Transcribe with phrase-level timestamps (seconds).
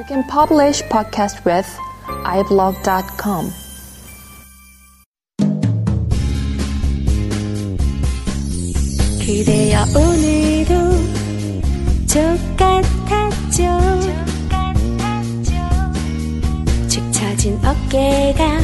[0.00, 1.68] You can publish podcast with
[2.24, 3.52] iblog.com.
[9.20, 10.74] 그대여 오늘도
[12.08, 13.60] 족같았죠
[16.88, 18.58] 축 처진 어깨가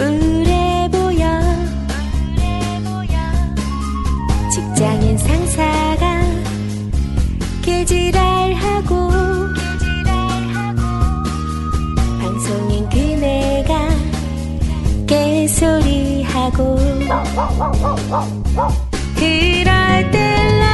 [0.00, 1.40] 우울해 보여
[4.50, 6.20] 직장인 상사가
[7.62, 9.33] 개지랄하고
[16.44, 16.76] 하고.
[19.16, 20.73] 그럴 때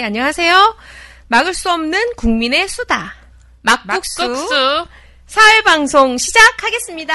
[0.00, 0.78] 네, 안녕하세요.
[1.28, 3.12] 막을 수 없는 국민의 수다.
[3.60, 4.86] 막국수, 막국수.
[5.26, 7.14] 사회방송 시작하겠습니다.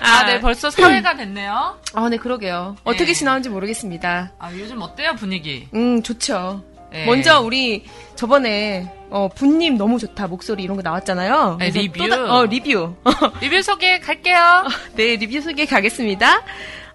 [0.00, 1.80] 아, 네, 벌써 사회가 됐네요.
[1.92, 2.76] 아, 네, 그러게요.
[2.84, 3.12] 어떻게 네.
[3.14, 4.34] 지나는지 모르겠습니다.
[4.38, 5.68] 아, 요즘 어때요, 분위기?
[5.74, 6.62] 음, 좋죠.
[6.92, 7.04] 네.
[7.04, 7.84] 먼저 우리
[8.14, 11.56] 저번에 어, 분님 너무 좋다 목소리 이런 거 나왔잖아요.
[11.58, 11.98] 네, 리뷰.
[11.98, 12.94] 또 다- 어, 리뷰.
[13.40, 14.64] 리뷰 소개 갈게요.
[14.94, 16.42] 네, 리뷰 소개 가겠습니다.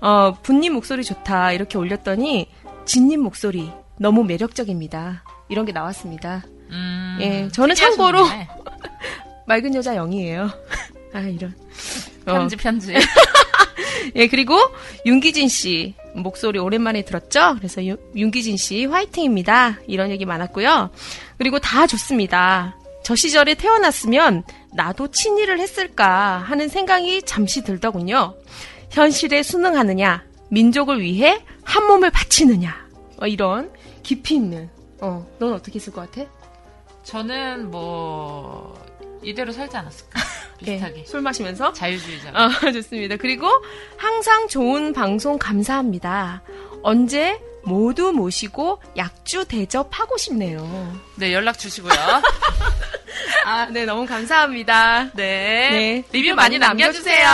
[0.01, 2.49] 어, 분님 목소리 좋다 이렇게 올렸더니
[2.85, 5.23] 진님 목소리 너무 매력적입니다.
[5.49, 6.43] 이런 게 나왔습니다.
[6.69, 8.25] 음, 예, 저는 참고로.
[9.47, 10.49] 맑은 여자 영이에요.
[11.13, 11.53] 아, 이런.
[12.25, 12.93] 어, 편지, 편지.
[14.15, 14.57] 예, 그리고
[15.05, 17.55] 윤기진 씨 목소리 오랜만에 들었죠?
[17.57, 19.79] 그래서 유- 윤기진 씨 화이팅입니다.
[19.87, 20.91] 이런 얘기 많았고요.
[21.37, 22.77] 그리고 다 좋습니다.
[23.03, 24.43] 저 시절에 태어났으면
[24.73, 28.35] 나도 친일을 했을까 하는 생각이 잠시 들더군요.
[28.91, 32.87] 현실에 순응하느냐, 민족을 위해 한 몸을 바치느냐,
[33.21, 33.71] 어, 이런
[34.03, 34.69] 깊이 있는.
[35.01, 36.29] 어, 넌 어떻게 했을 것 같아?
[37.03, 38.73] 저는 뭐,
[39.23, 40.19] 이대로 살지 않았을까.
[40.63, 40.93] 비슷하게.
[40.93, 42.31] 네, 술 마시면서 자유주의자.
[42.31, 43.17] 어, 좋습니다.
[43.17, 43.47] 그리고
[43.97, 46.41] 항상 좋은 방송 감사합니다.
[46.81, 50.99] 언제 모두 모시고 약주 대접하고 싶네요.
[51.15, 51.93] 네, 연락 주시고요.
[53.45, 55.11] 아, 네, 너무 감사합니다.
[55.13, 55.69] 네.
[55.69, 57.27] 네, 리뷰 많이 남겨주세요.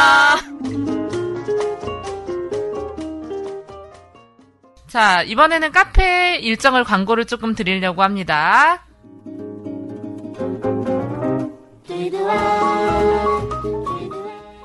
[4.87, 8.85] 자, 이번에는 카페 일정을 광고를 조금 드리려고 합니다.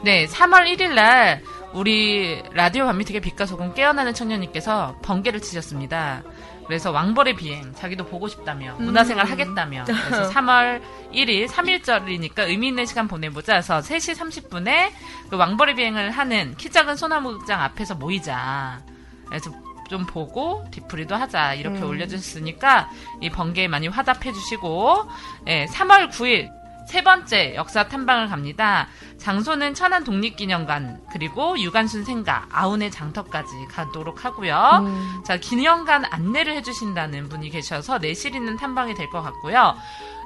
[0.04, 1.42] 네, 3월 1일 날
[1.72, 6.22] 우리 라디오 반미특의 빛과 소금 깨어나는 청년님께서 번개를 치셨습니다.
[6.66, 9.84] 그래서 왕벌의 비행, 자기도 보고 싶다며, 문화생활 하겠다며.
[9.84, 14.90] 그래서 3월 1일, 3일절이니까 의미 있는 시간 보내보자 해서 3시 30분에
[15.30, 18.82] 그 왕벌의 비행을 하는 키 작은 소나무 극장 앞에서 모이자.
[19.26, 19.50] 그래서
[19.88, 21.54] 좀 보고 뒤풀이도 하자.
[21.54, 22.90] 이렇게 올려주셨으니까
[23.22, 25.08] 이 번개에 많이 화답해 주시고,
[25.46, 26.50] 예, 3월 9일,
[26.88, 28.88] 세 번째 역사 탐방을 갑니다.
[29.18, 34.80] 장소는 천안 독립기념관 그리고 유관순 생가 아운의 장터까지 가도록 하고요.
[34.84, 35.22] 음.
[35.24, 39.74] 자 기념관 안내를 해주신다는 분이 계셔서 내실 있는 탐방이 될 것 같고요.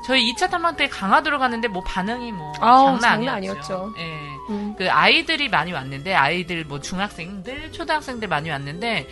[0.07, 3.29] 저희 2차 탐방 때 강화도로 갔는데 뭐 반응이 뭐 아우, 장난.
[3.37, 3.93] 아니었죠.
[3.99, 4.15] 예.
[4.51, 4.75] 음.
[4.79, 9.07] 그 아이들이 많이 왔는데 아이들 뭐 중학생들 초등학생들 많이 왔는데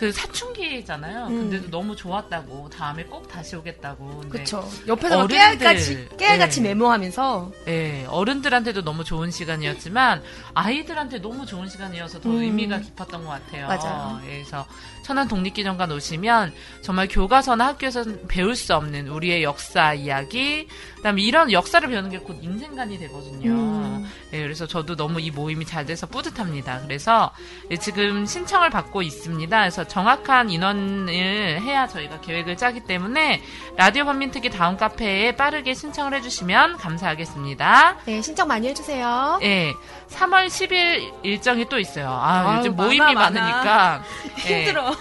[0.00, 1.26] 그 사춘기잖아요.
[1.26, 1.50] 음.
[1.50, 4.22] 근데도 너무 좋았다고 다음에 꼭 다시 오겠다고.
[4.30, 4.66] 그쵸.
[4.86, 6.70] 옆에서 어른들, 깨알같이, 깨알같이 네.
[6.70, 7.52] 메모하면서.
[7.68, 10.22] 예, 어른들한테도 너무 좋은 시간이었지만
[10.54, 12.36] 아이들한테 너무 좋은 시간이어서 더 음.
[12.36, 13.66] 의미가 깊었던 것 같아요.
[13.68, 14.22] 맞아요.
[14.24, 14.66] 예, 그래서
[15.10, 16.52] 천안 독립기념관 오시면
[16.82, 20.68] 정말 교과서나 학교에서 배울 수 없는 우리의 역사 이야기,
[20.98, 23.50] 그다음에 이런 역사를 배우는 게 곧 인생관이 되거든요.
[23.50, 24.08] 음.
[24.34, 26.82] 예, 그래서 저도 너무 이 모임이 잘 돼서 뿌듯합니다.
[26.82, 27.32] 그래서
[27.72, 29.58] 예, 지금 신청을 받고 있습니다.
[29.58, 33.42] 그래서 정확한 인원을 해야 저희가 계획을 짜기 때문에
[33.76, 37.96] 라디오 반민특위 다음 카페에 빠르게 신청을 해주시면 감사하겠습니다.
[38.04, 39.40] 네, 신청 많이 해주세요.
[39.42, 39.72] 예,
[40.10, 42.08] 3월 10일 일정이 또 있어요.
[42.10, 43.30] 아, 아유, 요즘 많아, 모임이 많아.
[43.30, 44.02] 많으니까.
[44.48, 44.94] 예, 힘들어.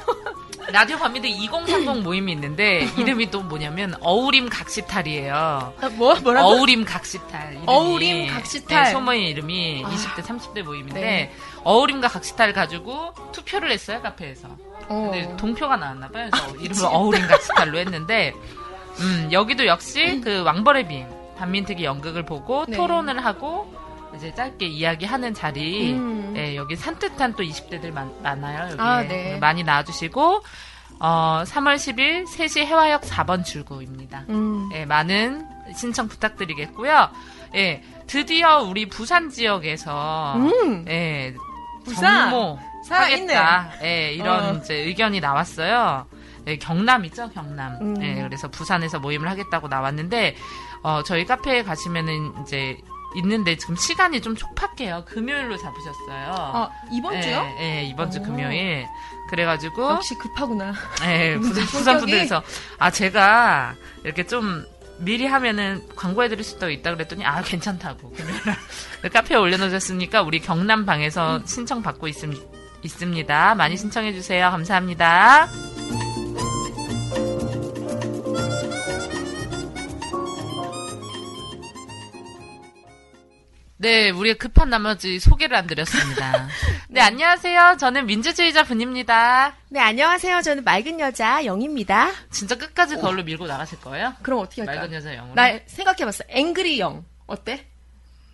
[0.71, 5.73] 라디오 반민특위 2030 모임이 있는데 이름이 또 뭐냐면 어우림 각시탈이에요.
[5.93, 6.47] 뭐, 뭐라고?
[6.47, 7.53] 어우림 각시탈.
[7.53, 7.63] 이름이.
[7.65, 8.83] 어우림 각시탈.
[8.83, 9.89] 네, 소모임 이름이 아.
[9.89, 11.31] 20대, 30대 모임인데 네.
[11.63, 14.47] 어우림과 각시탈 가지고 투표를 했어요 카페에서.
[14.89, 15.09] 어.
[15.11, 16.29] 근데 동표가 나왔나 봐요.
[16.31, 18.33] 그래서 이름을 어우림 각시탈로 했는데
[18.99, 22.77] 음, 여기도 역시 그 왕벌의 비행 반민특위 연극을 보고 네.
[22.77, 23.73] 토론을 하고
[24.19, 25.93] 이제 짧게 이야기하는 자리.
[25.93, 26.33] 음.
[26.35, 28.71] 예, 여기 산뜻한 또 20대들 많, 많아요.
[28.71, 29.37] 여기 아, 네.
[29.39, 30.43] 많이 나와주시고
[30.99, 34.25] 어, 3월 10일 3시 해화역 4번 출구입니다.
[34.29, 34.69] 음.
[34.73, 35.45] 예, 많은
[35.75, 37.09] 신청 부탁드리겠고요.
[37.55, 40.85] 예, 드디어 우리 부산 지역에서 음.
[40.89, 41.33] 예,
[41.85, 42.29] 부산!
[42.31, 42.59] 정모.
[42.89, 43.71] 하겠다.
[43.83, 44.59] 예, 이런 어.
[44.59, 46.07] 이제 의견이 나왔어요.
[46.47, 47.77] 예, 경남이죠, 경남.
[47.81, 48.01] 음.
[48.03, 50.35] 예, 그래서 부산에서 모임을 하겠다고 나왔는데
[50.81, 52.77] 어, 저희 카페에 가시면은 이제
[53.15, 55.03] 있는데 지금 시간이 좀 촉박해요.
[55.05, 56.33] 금요일로 잡으셨어요.
[56.35, 57.55] 아, 이번 주요?
[57.59, 58.23] 예, 예, 이번 주 오.
[58.23, 58.87] 금요일.
[59.29, 60.73] 그래가지고 역시 급하구나.
[61.05, 61.97] 예, 부산, 분들 부산?
[61.99, 62.43] 분들에서
[62.77, 64.65] 아 제가 이렇게 좀
[64.99, 68.13] 미리 하면은 광고해드릴 수도 있다 그랬더니 아 괜찮다고
[69.13, 72.33] 카페에 올려놓으셨으니까 우리 경남 방에서 신청 받고 있음,
[72.83, 73.55] 있습니다.
[73.55, 74.49] 많이 신청해 주세요.
[74.51, 75.47] 감사합니다.
[83.81, 86.49] 네, 우리의 급한 나머지 소개를 안 드렸습니다.
[86.89, 87.77] 네, 안녕하세요.
[87.79, 89.55] 저는 민주주의자 분입니다.
[89.69, 90.41] 네, 안녕하세요.
[90.41, 92.09] 저는 맑은 여자 영입니다.
[92.29, 94.15] 진짜 끝까지 그걸로 밀고 나가실 거예요?
[94.21, 94.81] 그럼 어떻게 할까?
[94.81, 95.33] 맑은 여자 영으로?
[95.33, 96.25] 나 생각해봤어.
[96.27, 97.05] 앵그리 영.
[97.25, 97.67] 어때?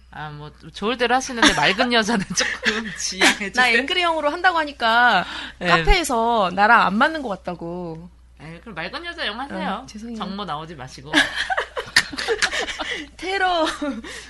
[0.10, 3.52] 아, 뭐, 좋을 대로 하시는데 맑은 여자는 조금 지양해주세요.
[3.54, 5.26] 나 앵그리 영으로 한다고 하니까
[5.60, 5.68] 네.
[5.68, 8.10] 카페에서 나랑 안 맞는 것 같다고.
[8.42, 9.82] 에이, 그럼 맑은 여자 영 하세요.
[9.84, 10.18] 어, 죄송해요.
[10.18, 11.12] 정모 나오지 마시고.
[13.18, 13.68] 테러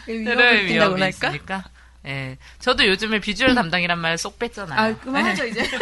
[0.07, 1.07] 위험이 된다고 할까?
[1.07, 1.63] 있으니까.
[2.07, 2.38] 예.
[2.60, 4.80] 저도 요즘에 비주얼 담당이란 말 쏙 뺐잖아요.
[4.80, 5.68] 아, 그만하죠, 이제.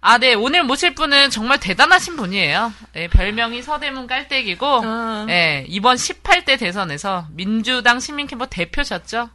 [0.00, 0.34] 아, 네.
[0.34, 2.72] 오늘 모실 분은 정말 대단하신 분이에요.
[2.94, 5.26] 예, 별명이 서대문 깔때기고, 아.
[5.28, 9.30] 예, 이번 18대 대선에서 민주당 시민캠프 대표셨죠?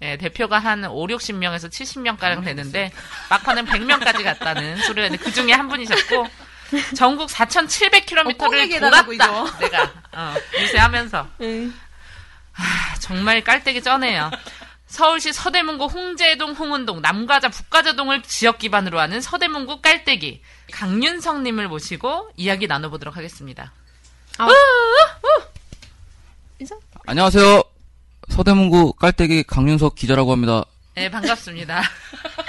[0.00, 2.90] 예, 대표가 한 5, 60명에서 70명가량 되는데,
[3.28, 6.26] 막판은 100명까지 갔다는 소리가 있는데, 그 중에 한 분이셨고,
[6.96, 9.24] 전국 어, 4,700km를 꼭 얘기해달라고, 돌았다.
[9.24, 9.58] 이거.
[9.58, 11.28] 내가, 어, 유세하면서.
[11.42, 11.74] 응.
[12.56, 14.30] 아, 정말 깔때기 쩌네요.
[14.86, 20.40] 서울시 서대문구 홍제동, 홍은동, 남과자, 북과자동을 지역 기반으로 하는 서대문구 깔때기
[20.72, 23.72] 강윤성님을 모시고 이야기 나눠보도록 하겠습니다.
[24.38, 24.48] 아.
[26.60, 26.76] 인사?
[27.06, 27.62] 안녕하세요.
[28.30, 30.64] 서대문구 깔때기 강윤석 기자라고 합니다.
[30.94, 31.82] 네, 반갑습니다.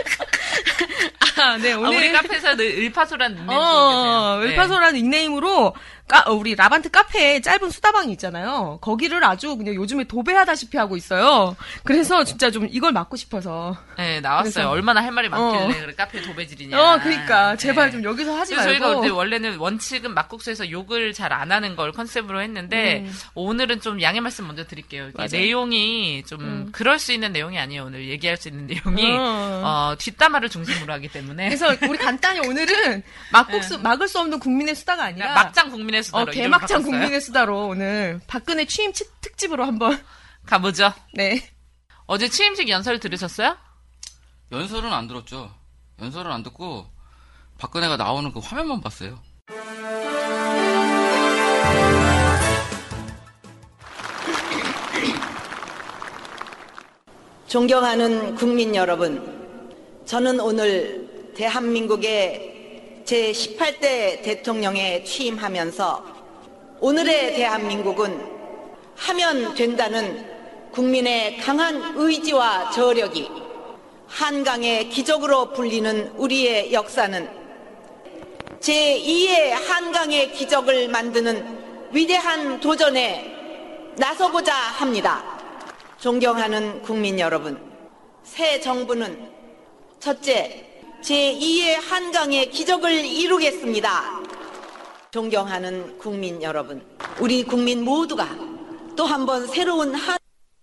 [1.37, 1.97] 아, 네, 아, 오늘.
[1.97, 4.39] 우리 카페에서 늘 을파소란 닉네임 어, 계세요.
[4.39, 4.49] 네.
[4.49, 5.73] 웰파소라는 닉네임으로
[6.07, 8.77] 까, 어, 우리 라반트 카페에 짧은 수다방이 있잖아요.
[8.81, 11.55] 거기를 아주 그냥 요즘에 도배하다시피 하고 있어요.
[11.83, 13.75] 그래서 진짜 좀 이걸 막고 싶어서.
[13.97, 14.51] 네, 나왔어요.
[14.53, 15.81] 그래서- 얼마나 할 말이 많길래 어.
[15.81, 16.79] 그래, 카페 도배질이냐.
[16.79, 17.91] 어, 그러니까 제발 네.
[17.93, 19.01] 좀 여기서 하지 저희가 말고.
[19.01, 23.13] 근데 원래는 원칙은 막국수에서 욕을 잘 안 하는 걸 컨셉으로 했는데 음.
[23.33, 25.09] 오늘은 좀 양해 말씀 먼저 드릴게요.
[25.31, 26.69] 내용이 좀 음.
[26.71, 27.85] 그럴 수 있는 내용이 아니에요.
[27.85, 29.61] 오늘 얘기할 수 있는 내용이 어.
[29.65, 33.01] 어, 뒷담화를 중심으로 하기 때문에 그래서 우리 간단히 오늘은
[33.31, 35.33] 막국수 막을 수 없는 국민의 수다가 아니라 네.
[35.33, 36.81] 막장 국민 의 수다로 어, 바꿨어요.
[36.83, 40.01] 국민의 수다로 오늘 박근혜 취임 치- 특집으로 한번
[40.45, 40.93] 가보죠.
[41.13, 41.41] 네.
[42.05, 43.57] 어제 취임식 연설 들으셨어요?
[44.51, 45.53] 연설은 안 들었죠.
[46.01, 46.85] 연설은 안 듣고
[47.57, 49.19] 박근혜가 나오는 그 화면만 봤어요.
[57.47, 59.21] 존경하는 국민 여러분,
[60.05, 62.54] 저는 오늘 대한민국의
[63.05, 66.03] 제18대 대통령에 취임하면서
[66.79, 68.35] 오늘의 대한민국은
[68.95, 70.25] 하면 된다는
[70.71, 73.29] 국민의 강한 의지와 저력이
[74.07, 77.29] 한강의 기적으로 불리는 우리의 역사는
[78.59, 85.23] 제2의 한강의 기적을 만드는 위대한 도전에 나서고자 합니다.
[85.99, 87.57] 존경하는 국민 여러분,
[88.23, 89.29] 새 정부는
[89.99, 90.64] 첫째,
[91.05, 94.21] 제2의 한강의 기적을 이루겠습니다.
[95.11, 96.83] 존경하는 국민 여러분,
[97.19, 98.27] 우리 국민 모두가
[98.97, 99.93] 또 한 번 새로운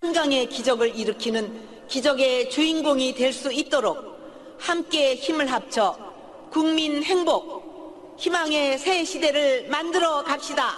[0.02, 3.96] 한강의 기적을 일으키는 기적의 주인공이 될 수 있도록
[4.58, 5.96] 함께 힘을 합쳐
[6.50, 10.74] 국민 행복, 희망의 새 시대를 만들어 갑시다.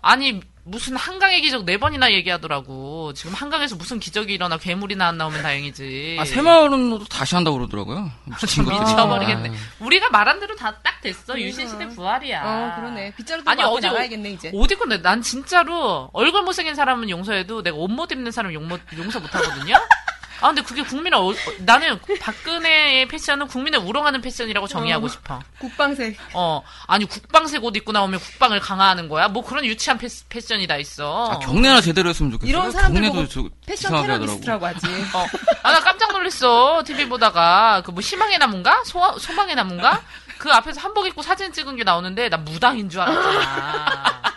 [0.00, 2.95] 아니 무슨 한강의 기적 네 번이나 얘기하더라고.
[3.12, 6.16] 지금 한강에서 무슨 기적이 일어나 괴물이나 안 나오면 다행이지.
[6.20, 8.10] 아, 새마을은 다시 한다고 그러더라고요.
[8.40, 8.80] 미친 것들이.
[8.80, 9.48] 미쳐버리겠네.
[9.50, 11.38] 아, 우리가 말한 대로 다 딱 됐어.
[11.40, 12.42] 유신 시대 부활이야.
[12.44, 13.14] 어, 그러네.
[13.16, 14.50] 빗자루도 아니, 어제 나가야겠네, 이제.
[14.52, 18.68] 옷 입고 근데 난 진짜로 얼굴 못생긴 사람은 용서해도 내가 옷 못 입는 사람 용,
[18.98, 19.76] 용서 못 하거든요.
[20.40, 25.08] 아 근데 그게 국민을 어, 어, 나는 박근혜의 패션은 국민을 우롱하는 패션이라고 정의하고 어.
[25.08, 25.40] 싶어.
[25.58, 26.16] 국방색.
[26.34, 29.28] 어 아니 국방색 옷 입고 나오면 국방을 강화하는 거야?
[29.28, 31.30] 뭐 그런 유치한 패, 패션이 다 있어.
[31.32, 32.50] 아, 경례나 제대로 했으면 좋겠어요.
[32.50, 34.02] 이런 사람들 경례도 저- 패션.
[34.02, 34.86] 테러리스트라고 하지.
[35.14, 35.26] 어.
[35.62, 36.82] 아, 나 깜짝 놀랐어.
[36.84, 37.82] TV 보다가.
[37.84, 38.82] 그 뭐 희망의 나무인가?
[38.84, 40.02] 소, 소망의 나무인가?
[40.36, 44.35] 그 앞에서 한복 입고 사진 찍은 게 나오는데 나 무당인 줄 알았잖아.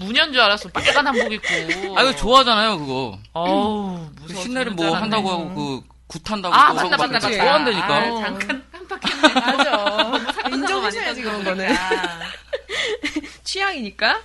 [0.00, 0.68] 무년 줄 알았어.
[0.70, 1.48] 빨간 한복 입고.
[1.98, 3.18] 아, 이거 좋아하잖아요, 그거.
[3.32, 4.42] 어우, 그 무서워.
[4.42, 5.30] 신내림 뭐 한다고.
[5.30, 6.54] 하고, 그, 굿 한다고.
[6.54, 7.30] 아, 또 맞다, 맞다, 막 맞다.
[7.30, 7.94] 좋아한다니까.
[7.94, 9.34] 아, 잠깐 깜빡했네.
[9.56, 10.48] 맞아.
[10.50, 11.68] 인정해줘야지, 그런 거는.
[13.44, 14.20] 취향이니까.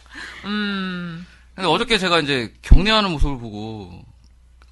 [0.46, 4.02] 음, 근데 어저께 제가 이제 경례하는 모습을 보고,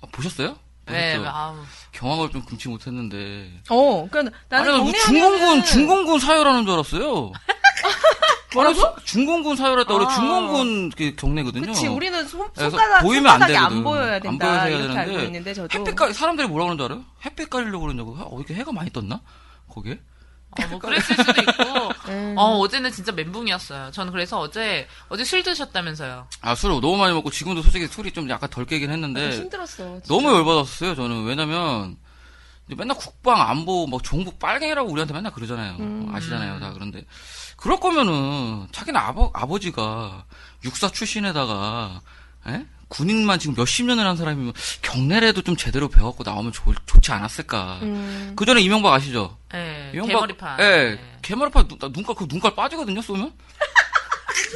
[0.01, 0.57] 아, 보셨어요?
[0.85, 1.15] 네?
[1.25, 1.55] 아우.
[1.93, 3.51] 경악을 좀 금치 못했는데.
[3.69, 7.31] 어, 그러니까 아니, 나는 뭐 경례하면은- 중공군, 중공군 사열하는 줄 알았어요.
[8.53, 8.85] 뭐라고?
[8.85, 9.93] 아니, 중공군 사열했다.
[9.93, 10.09] 원래 아.
[10.09, 11.65] 중공군 그 경례거든요.
[11.67, 13.83] 그치, 우리는 손, 손가락, 보이면 안 손바닥이 안 되거든.
[13.83, 14.47] 보여야 안 된다.
[14.47, 15.79] 보여서 해야 이렇게 되는데 알고 있는데, 저도.
[15.79, 17.05] 햇빛 가 사람들이 뭐라 그러는 줄 알아요?
[17.25, 18.15] 햇빛 가리려고 그러냐고.
[18.19, 19.21] 어, 이렇게 해가 많이 떴나?
[19.69, 19.99] 거기에?
[20.51, 21.91] 어, 뭐 그랬을 수도 있고.
[22.09, 22.35] 음.
[22.37, 23.91] 어, 어제는 진짜 멘붕이었어요.
[23.91, 26.27] 저는 그래서 어제, 어제 술 드셨다면서요.
[26.41, 29.99] 아, 술을 너무 많이 먹고 지금도 솔직히 술이 좀 약간 덜 깨긴 했는데 힘들었어.
[30.01, 30.07] 진짜.
[30.07, 31.25] 너무 열받았어요, 저는.
[31.25, 31.97] 왜냐면
[32.67, 35.75] 맨날 국방 안보 막 종북 빨갱이라고 우리한테 맨날 그러잖아요.
[35.79, 36.11] 음.
[36.13, 36.71] 아시잖아요, 다.
[36.73, 37.03] 그런데
[37.63, 40.25] 그럴 거면은 자기는 아버 아버지가
[40.65, 42.01] 육사 출신에다가
[42.49, 42.65] 에?
[42.89, 44.51] 군인만 지금 몇십 년을 한 사람이면
[44.81, 47.79] 경례라도 좀 제대로 배웠고 나오면 좋, 좋지 않았을까.
[47.83, 48.33] 음.
[48.35, 49.37] 그 전에 이명박 아시죠?
[49.55, 50.59] 예, 이명박- 개머리판.
[50.59, 50.99] 예, 예.
[51.21, 53.31] 개머리판 눈, 눈깔 그 눈깔 빠지거든요, 쏘면.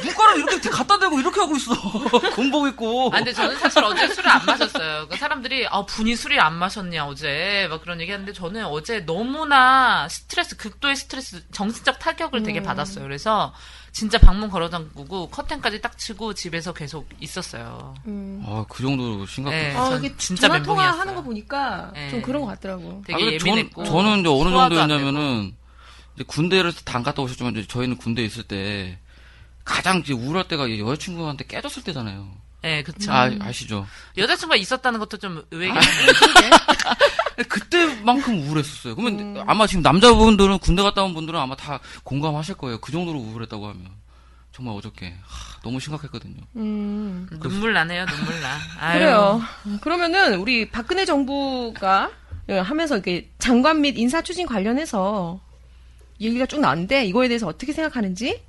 [0.04, 1.72] 눈깔을 이렇게 갖다 대고 이렇게 하고 있어.
[2.34, 3.10] 군복 입고.
[3.12, 5.08] 아, 근데 저는 사실 어제 술을 안 마셨어요.
[5.08, 7.66] 그 사람들이, 아, 분이 술이 안 마셨냐, 어제.
[7.70, 12.44] 막 그런 얘기 하는데 저는 어제 너무나 스트레스, 극도의 스트레스, 정신적 타격을 음.
[12.44, 13.04] 되게 받았어요.
[13.04, 13.52] 그래서
[13.92, 17.94] 진짜 방문 걸어 잠그고 커튼까지 딱 치고 집에서 계속 있었어요.
[18.06, 18.42] 음.
[18.46, 19.56] 아, 그 정도로 심각해.
[19.56, 19.76] 네.
[19.76, 20.90] 아, 전 이게 진짜 전화 멘붕이었어요.
[20.90, 22.10] 통화 하는 거 보니까 네.
[22.10, 23.02] 좀 그런 것 같더라고.
[23.06, 23.84] 되게 아, 예민했고.
[23.84, 25.56] 전, 저는 이제 어느 정도였냐면은,
[26.14, 28.98] 이제 군대를 다안 갔다 오셨지만, 이제 저희는 군대 에 있을 때,
[29.68, 32.26] 가장 이제 우울할 때가 여자친구한테 깨졌을 때잖아요.
[32.62, 33.12] 네, 그쵸.
[33.12, 33.86] 아, 아시죠?
[34.16, 37.44] 여자친구가 있었다는 것도 좀 의외긴 아, 한데.
[37.48, 38.96] 그때만큼 우울했었어요.
[38.96, 42.80] 그러면 아마 지금 남자분들은, 군대 갔다 온 분들은 아마 다 공감하실 거예요.
[42.80, 43.90] 그 정도로 우울했다고 하면.
[44.52, 45.14] 정말 어저께.
[45.22, 46.42] 하, 너무 심각했거든요.
[46.56, 47.28] 음.
[47.40, 48.58] 눈물 나네요, 눈물 나.
[48.80, 48.98] 아유.
[48.98, 49.42] 그래요.
[49.82, 52.10] 그러면은 우리 박근혜 정부가
[52.48, 55.38] 하면서 이렇게 장관 및 인사 추진 관련해서
[56.20, 58.42] 얘기가 쭉 나왔는데 이거에 대해서 어떻게 생각하는지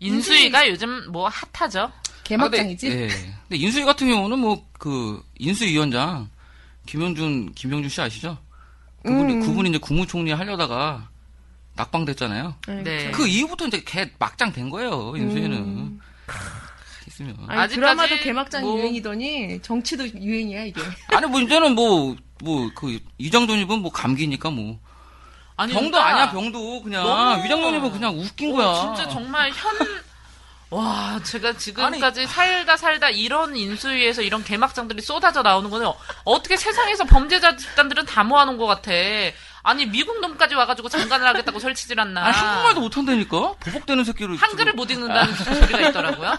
[0.00, 1.92] 인수위가 요즘 뭐 핫하죠?
[2.24, 2.86] 개막장이지.
[2.86, 3.08] 아, 근데, 예.
[3.48, 6.28] 근데 인수위 같은 경우는 뭐, 그, 인수위원장,
[6.86, 8.38] 김영준, 김영준 씨 아시죠?
[9.04, 9.40] 그분이, 음.
[9.40, 11.08] 그분이 이제 국무총리 하려다가
[11.76, 12.54] 낙방됐잖아요.
[12.84, 13.10] 네.
[13.12, 15.56] 그 이후부터 이제 개 막장 된 거예요, 인수위는.
[15.56, 16.00] 음.
[17.08, 17.36] 있으면.
[17.48, 20.80] 아니, 아직까지 드라마도 개막장이 뭐- 유행이더니 정치도 유행이야 이게.
[21.08, 24.78] 아니, 뭐, 이제는 뭐, 뭐, 그, 이장돈입은 뭐 감기니까 뭐.
[25.60, 26.82] 아니, 병도 그러니까 아니야, 병도.
[26.82, 27.02] 그냥.
[27.04, 28.94] 너무- 위장돈입은 그냥 웃긴 어, 거야.
[28.96, 29.76] 진짜 정말 현,
[30.70, 37.04] 와, 제가 지금까지 살다 살다 이런 인수위에서 이런 개막장들이 쏟아져 나오는 거는 어- 어떻게 세상에서
[37.04, 38.90] 범죄자 집단들은 다 모아놓은 것 같아.
[39.62, 42.24] 아니, 미국 놈까지 와가지고 장관을 하겠다고 설치질 않나.
[42.24, 43.54] 아니, 한국말도 못한다니까?
[43.60, 44.36] 보복되는 새끼를.
[44.36, 46.32] 한글을 지금- 못 읽는다는 소리가 있더라고요.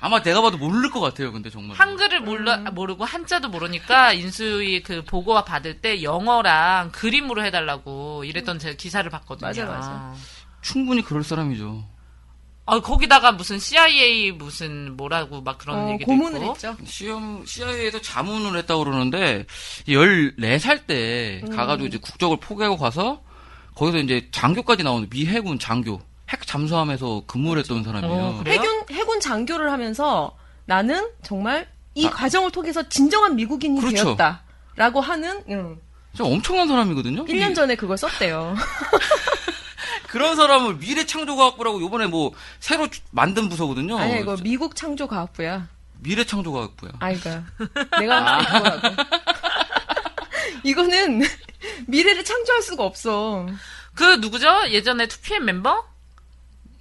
[0.00, 1.76] 아마 내가 봐도 모를 것 같아요, 근데 정말.
[1.76, 8.76] 한글을 몰라, 모르고 한자도 모르니까 인수위 그 보고와 받을 때 영어랑 그림으로 해달라고 이랬던 제
[8.76, 9.48] 기사를 봤거든요.
[9.48, 10.14] 맞아, 맞아.
[10.62, 11.84] 충분히 그럴 사람이죠.
[12.70, 16.50] 아, 거기다가 무슨 CIA 무슨 뭐라고 막 그런 어, 얘기도 고문을 있고.
[16.52, 16.76] 했죠.
[16.84, 19.46] 시험, CIA에서 자문을 했다고 그러는데,
[19.88, 21.56] 14살 때 음.
[21.56, 23.22] 가가지고 이제 국적을 포기하고 가서,
[23.74, 28.12] 거기서 이제 장교까지 나오는 미 해군 장교, 핵 잠수함에서 근무를 했던 사람이에요.
[28.22, 28.60] 어, 그래요?
[28.60, 32.10] 해군 해군 장교를 하면서 나는 정말 이 아.
[32.10, 34.14] 과정을 통해서 진정한 미국인이 그렇죠.
[34.14, 35.78] 되었다라고 하는 응.
[36.12, 37.24] 진짜 엄청난 사람이거든요.
[37.24, 38.54] 1년 이- 전에 그걸 썼대요.
[40.08, 43.98] 그런 사람을 미래 창조과학부라고 요번에 뭐, 새로 주- 만든 부서거든요.
[43.98, 45.68] 아니야 이거 미국 창조과학부야.
[46.00, 46.92] 미래 창조과학부야.
[47.00, 47.44] 아이가
[47.98, 49.02] 내가 한 거라고.
[50.64, 51.22] 이거는
[51.86, 53.46] 미래를 창조할 수가 없어.
[53.94, 54.48] 그 누구죠?
[54.70, 55.82] 예전에 2PM member?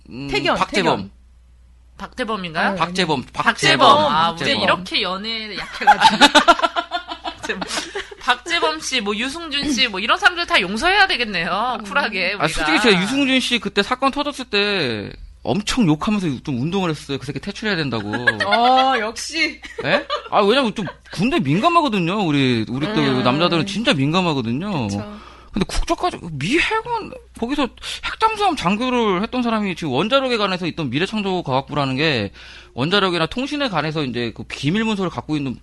[0.09, 0.97] 음, 태견, 박재범.
[0.97, 1.11] 태견.
[1.97, 2.69] 박대범인가요?
[2.69, 3.23] 아유, 박재범.
[3.33, 3.89] 박재범.
[4.13, 4.63] 아, 우리 박재범.
[4.63, 6.25] 이렇게 연애에 약해가지고.
[7.47, 7.59] 박재범.
[8.19, 11.79] 박재범 씨, 뭐 유승준 씨, 뭐 이런 사람들 다 용서해야 되겠네요.
[11.85, 12.33] 쿨하게.
[12.33, 12.43] 우리가.
[12.43, 15.11] 아, 솔직히 제가 유승준 씨 그때 사건 터졌을 때
[15.43, 17.17] 엄청 욕하면서 좀 운동을 했어요.
[17.17, 18.11] 그 새끼 퇴출해야 된다고.
[18.45, 19.61] 어, 역시.
[19.85, 20.05] 예?
[20.29, 22.25] 아, 왜냐면 좀 군대 민감하거든요.
[22.25, 23.23] 우리, 우리 또 음.
[23.23, 24.87] 남자들은 진짜 민감하거든요.
[24.87, 25.17] 그쵸.
[25.53, 27.69] 근데 국적까지, 미 해군, 거기서
[28.05, 32.31] 핵잠수함 장교를 했던 사람이 지금 원자력에 관해서 있던 미래창조과학부라는 게
[32.73, 35.57] 원자력이나 통신에 관해서 이제 그 기밀문서를 갖고 있는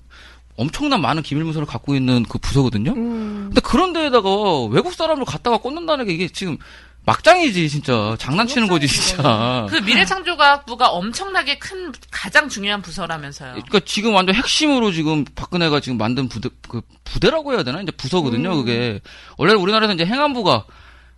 [0.56, 2.92] 엄청난 많은 기밀문서를 갖고 있는 그 부서거든요.
[2.92, 3.44] 음.
[3.48, 4.28] 근데 그런 데에다가
[4.70, 6.58] 외국 사람을 갖다가 꽂는다는 게 이게 지금
[7.06, 8.16] 막장이지, 진짜.
[8.18, 9.66] 장난치는 거지, 진짜.
[9.68, 13.52] 그 미래창조과학부가 엄청나게 큰 가장 중요한 부서라면서요.
[13.52, 18.52] 그러니까 지금 완전 핵심으로 지금 박근혜가 지금 만든 부대 그 부대라고 해야 되나 이제 부서거든요.
[18.52, 18.56] 음.
[18.56, 19.00] 그게
[19.36, 20.64] 원래 우리나라에서 이제 행안부가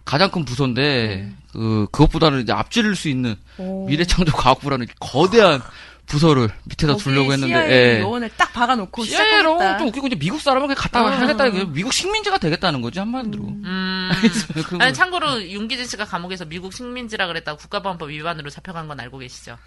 [0.05, 3.64] 가장 큰 부서인데 그 그것보다는 이제 앞지를 수 있는 음.
[3.64, 3.87] 오.
[3.87, 5.62] 미래창조과학부라는 거대한
[6.06, 8.00] 부서를 밑에다 두려고 했는데 CIA 예.
[8.00, 9.78] 요원을 딱 박아놓고 CIA라고 시작하겠다.
[9.78, 11.12] 좀 웃기고 이제 미국 사람을 그냥 갖다가 어.
[11.12, 13.42] 하겠다 이게 미국 식민지가 되겠다는 거지 한마디로.
[13.44, 14.10] 음.
[14.54, 19.58] 그거- 아니 참고로 윤기진 씨가 감옥에서 미국 식민지라 그랬다고 국가보안법 위반으로 잡혀간 건 알고 계시죠?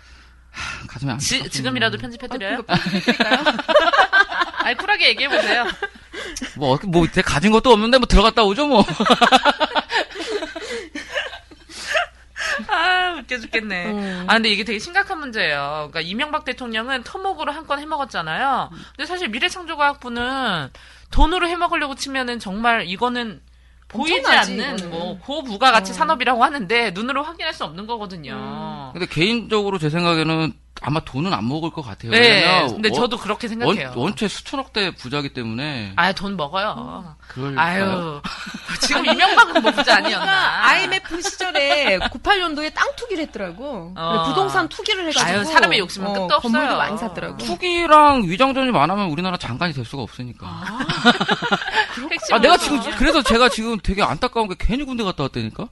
[0.88, 2.64] 가슴이 안 지, 지, 지금이라도 편집해드려요?
[2.64, 3.44] 편집해드릴까요?
[4.64, 5.66] 아니 쿨하게 얘기해 보세요.
[6.58, 8.84] 뭐, 어떻게 뭐, 제 가진 것도 없는데 뭐 들어갔다 오죠 뭐.
[13.10, 13.86] 아 웃겨 죽겠네.
[13.92, 14.26] 음.
[14.28, 15.90] 아 근데 이게 되게 심각한 문제예요.
[15.92, 18.70] 그러니까 이명박 대통령은 토목으로 한 건 해먹었잖아요.
[18.96, 20.70] 근데 사실 미래창조과학부는
[21.12, 23.42] 돈으로 해먹으려고 치면은 정말 이거는
[23.88, 24.90] 보이지 엄청나지, 않는 이거는.
[24.92, 25.96] 뭐 고부가가치 어.
[25.96, 28.92] 산업이라고 하는데 눈으로 확인할 수 없는 거거든요.
[28.94, 32.12] 근데 개인적으로 제 생각에는 아마 돈은 안 먹을 것 같아요.
[32.12, 33.90] 네, 근데 원- 저도 그렇게 생각해요.
[33.90, 35.94] 원, 원체 수천억대 부자기 때문에.
[35.96, 37.16] 아유 돈 먹어요.
[37.28, 38.22] 그럴 아유
[38.82, 40.68] 지금 이명박은 뭐 부자 아니었나?
[40.70, 43.94] IMF 시절에 98년도에 땅 투기를 했더라고.
[43.98, 44.24] 어.
[44.28, 45.30] 부동산 투기를 해가지고.
[45.30, 46.40] 아유, 사람의 욕심은 끝도 없어요.
[46.42, 47.38] 건물도 많이 샀더라고.
[47.38, 50.48] 투기랑 위장전이 많으면 우리나라 장관이 될 수가 없으니까.
[50.48, 50.80] 아,
[52.12, 55.68] 핵심은 내가 지금 그래서 제가 지금 되게 안타까운 게 괜히 군대 갔다 왔다니까.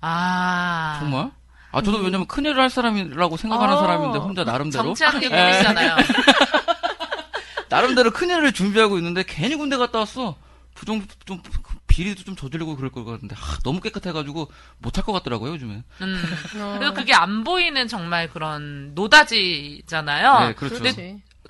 [0.00, 1.30] 아 정말.
[1.76, 3.80] 아 저도 왜냐면 큰일을 할 사람이라고 생각하는 어.
[3.80, 5.28] 사람인데 혼자 나름대로 정치하는 게 예.
[5.28, 5.96] 꿈이잖아요.
[7.68, 10.36] 나름대로 큰일을 준비하고 있는데 괜히 군대 갔다 왔어.
[10.74, 11.42] 부정 좀
[11.86, 15.82] 비리도 좀 저지르고 그럴 것 같은데 아, 너무 깨끗해가지고 못할 것 같더라고요 요즘에.
[16.00, 16.22] 음.
[16.56, 16.76] 어.
[16.78, 20.48] 그래서 그게 안 보이는 정말 그런 노다지잖아요.
[20.48, 20.82] 네, 그렇죠.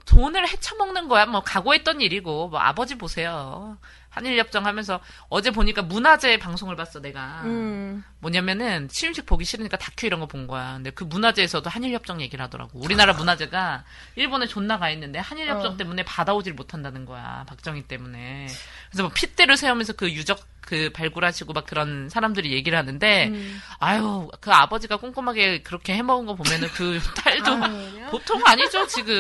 [0.06, 1.26] 돈을 헤쳐먹는 거야.
[1.26, 3.78] 뭐 각오했던 일이고 뭐 아버지 보세요.
[4.16, 4.98] 한일협정 하면서
[5.28, 7.42] 어제 보니까 문화재 방송을 봤어 내가.
[7.44, 8.02] 음.
[8.20, 10.72] 뭐냐면은 시음식 보기 싫으니까 다큐 이런 거 본 거야.
[10.74, 12.80] 근데 그 문화재에서도 한일협정 얘기를 하더라고.
[12.80, 13.84] 우리나라 문화재가
[14.16, 15.76] 일본에 존나 가 있는데 한일협정 어.
[15.76, 17.44] 때문에 받아오질 못한다는 거야.
[17.46, 18.46] 박정희 때문에.
[18.90, 23.60] 그래서 뭐 핏대를 세우면서 그 유적 그 발굴하시고 막 그런 사람들이 얘기를 하는데 음.
[23.78, 29.14] 아유 그 아버지가 꼼꼼하게 그렇게 해먹은 거 보면은 그 딸도 아유, 보통 아니죠 지금.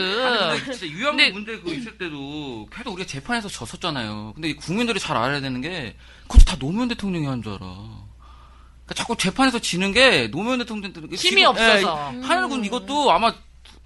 [0.64, 4.32] 진짜 유양부 근데- 문제 그 있을 때도 계속 우리가 재판에서 졌었잖아요.
[4.34, 7.60] 근데 이 국민들이 잘 알아야 되는 게 그것도 다 노무현 대통령이 한 줄 알아.
[7.60, 12.10] 그러니까 자꾸 재판에서 지는 게 노무현 대통령들 힘이 없어서.
[12.22, 13.32] 한일군 이것도 아마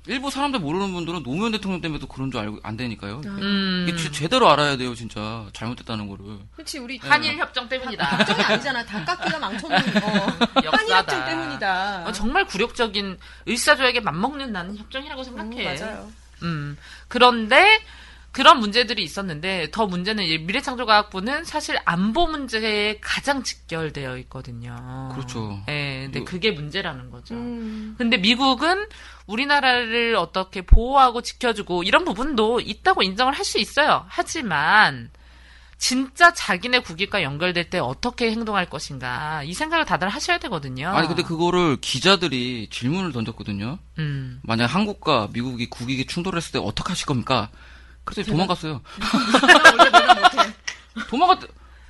[0.07, 3.21] 일부 사람들 모르는 분들은 노무현 대통령 때문에도 그런 줄 알고 안 되니까요.
[3.27, 3.87] 음.
[3.89, 6.39] 이게 제- 제대로 알아야 돼요, 진짜 잘못됐다는 거를.
[6.55, 8.17] 그렇지 우리 한일 협정 때문이다.
[8.17, 8.85] 걱정이 아니잖아.
[8.85, 10.27] 다 깎기가 망쳤는 어.
[10.65, 10.77] 역사다.
[10.79, 12.05] 한일 협정 때문이다.
[12.07, 15.65] 어, 정말 굴욕적인 의사조약에 맞먹는 나는 협정이라고 음, 생각해.
[15.65, 16.11] 맞아요.
[16.43, 16.79] 음.
[17.09, 17.81] 그런데
[18.33, 25.11] 그런 문제들이 있었는데 더 문제는 이 미래창조과학부는 사실 안보 문제에 가장 직결되어 있거든요.
[25.15, 25.61] 그렇죠.
[25.69, 27.35] 예, 근데 이거- 그게 문제라는 거죠.
[27.35, 27.97] 음.
[27.99, 28.87] 근데 미국은
[29.27, 34.05] 우리나라를 어떻게 보호하고 지켜주고 이런 부분도 있다고 인정을 할 수 있어요.
[34.09, 35.11] 하지만
[35.79, 40.89] 진짜 자기네 국익과 연결될 때 어떻게 행동할 것인가 이 생각을 다들 하셔야 되거든요.
[40.91, 43.79] 아니 근데 그거를 기자들이 질문을 던졌거든요.
[43.99, 44.41] 음.
[44.43, 47.49] 만약 한국과 미국이 국익이 충돌했을 때 어떻게 하실 겁니까?
[48.05, 48.81] 그래서 도망갔어요.
[51.09, 51.41] 도망갔,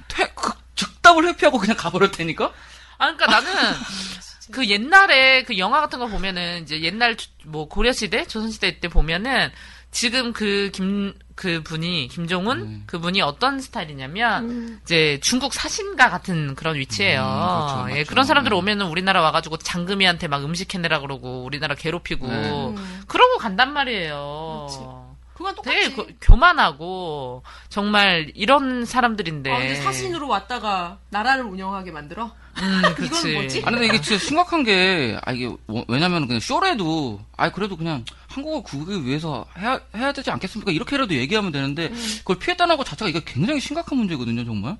[0.09, 2.53] 퇴, 그, 즉답을 회피하고 그냥 가버릴 테니까?
[2.99, 3.53] 아, 그러니까 나는
[4.53, 8.81] 그 옛날에 그 영화 같은 거 보면은 이제 옛날 주- 뭐 고려 시대, 조선 시대
[8.81, 9.51] 때 보면은
[9.93, 12.83] 지금 그 김 그 분이 김종훈 음.
[12.85, 17.23] 그 분이 어떤 스타일이냐면 이제 중국 사신가 같은 그런 위치예요.
[17.23, 17.97] 음, 그렇죠.
[17.97, 18.11] 예, 맞죠.
[18.11, 18.59] 그런 사람들 음.
[18.59, 22.75] 오면은 우리나라 와가지고 장금이한테 막 음식 해내라 그러고 우리나라 괴롭히고 네.
[23.07, 24.67] 그러고 간단 말이에요.
[24.69, 25.00] 그
[25.45, 25.77] 건 똑같지.
[25.83, 29.51] 되게 고- 교만하고 정말 이런 사람들인데.
[29.53, 32.31] 아, 근데 사신으로 왔다가 나라를 운영하게 만들어?
[32.59, 33.33] 음, 이건.
[33.33, 33.63] 뭐지?
[33.65, 38.05] 아니, 근데 이게 진짜 심각한 게, 아, 이게, 워- 왜냐면 그냥 쇼래도, 아, 그래도 그냥
[38.29, 40.73] 한국어 국익을 위해서 해야, 해야 되지 않겠습니까?
[40.73, 44.77] 이렇게라도 얘기하면 되는데, 그걸 피했다는 것 자체가 이게 굉장히 심각한 문제거든요, 정말.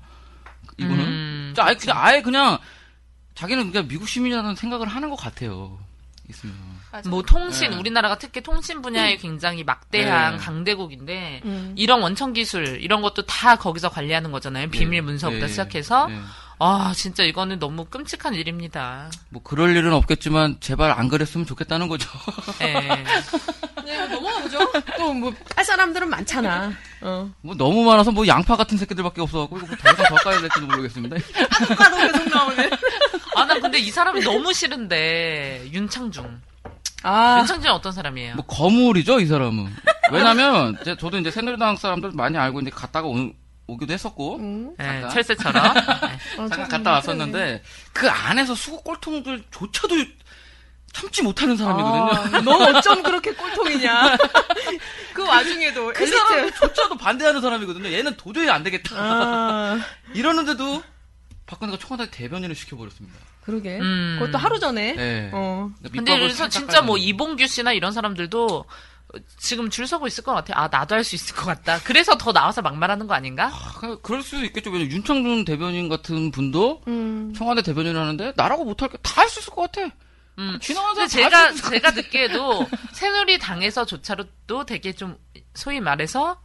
[0.77, 0.99] 이거는.
[0.99, 2.57] 음, 아예 그냥 아예 그냥
[3.35, 5.77] 자기는 그냥 미국 시민이라는 생각을 하는 것 같아요.
[6.29, 6.53] 있으면.
[7.07, 7.77] 뭐 통신 네.
[7.77, 10.37] 우리나라가 특히 통신 분야에 굉장히 막대한 네.
[10.37, 11.73] 강대국인데 음.
[11.77, 14.69] 이런 원천 기술 이런 것도 다 거기서 관리하는 거잖아요.
[14.69, 15.47] 비밀 문서부터 네.
[15.47, 16.19] 시작해서 네.
[16.63, 19.09] 아 진짜 이거는 너무 끔찍한 일입니다.
[19.29, 22.07] 뭐 그럴 일은 없겠지만 제발 안 그랬으면 좋겠다는 거죠.
[22.61, 23.03] 예.
[23.83, 24.59] 네, 넘어가보죠.
[24.97, 26.71] 또뭐할 사람들은 많잖아.
[27.01, 27.31] 어.
[27.41, 31.15] 뭐 너무 많아서 뭐 양파 같은 새끼들밖에 없어갖고 이거 뭐더 이상 더 까야 될지도 모르겠습니다.
[31.75, 32.69] 까도 계속 나오네.
[33.37, 36.41] 아난 근데 이 사람이 너무 싫은데 윤창중.
[37.03, 38.35] 아, 윤창중은 어떤 사람이에요?
[38.35, 39.73] 뭐 거물이죠 이 사람은.
[40.11, 43.31] 왜냐면 이제 저도 이제 새누리당 사람들 많이 알고 이제 갔다가 오,
[43.67, 44.75] 오기도 했었고 음.
[44.79, 45.09] 예, 잠깐.
[45.09, 45.65] 철새처럼.
[45.65, 46.41] 예.
[46.41, 49.95] 어, 잠깐 참, 갔다 왔었는데 그 안에서 수국 꼴통들조차도
[50.93, 52.37] 참지 못하는 사람이거든요.
[52.37, 54.17] 아, 너 어쩜 그렇게 꼴통이냐.
[55.13, 56.05] 그 와중에도 그.
[56.05, 57.89] 사람조차도 반대하는 사람이거든요.
[57.91, 58.95] 얘는 도저히 안 되겠다.
[58.97, 59.79] 아,
[60.13, 60.83] 이러는데도
[61.45, 63.17] 박근혜가 청와대 대변인을 시켜버렸습니다.
[63.41, 63.79] 그러게.
[63.79, 64.17] 음.
[64.19, 64.93] 그것도 하루 전에.
[64.93, 65.29] 네.
[65.33, 65.69] 어.
[65.91, 66.97] 근데 그래서 진짜 뭐.
[66.97, 68.65] 이봉규 씨나 이런 사람들도
[69.37, 70.53] 지금 줄 서고 있을 것 같아.
[70.55, 71.79] 아 나도 할 수 있을 것 같다.
[71.83, 73.49] 그래서 더 나와서 막말하는 거 아닌가?
[73.51, 74.69] 아, 그럴 수도 있겠죠.
[74.69, 77.33] 왜냐면 윤창준 대변인 같은 분도 음.
[77.35, 79.91] 청와대 대변인을 하는데 나라고 못할 게 다 할 수 있을 것 같아.
[80.37, 80.57] 음.
[80.65, 85.17] 근데 제가 할수 있을 것 제가 듣기에도 새누리 당에서 조차도 되게 좀
[85.55, 86.39] 소위 말해서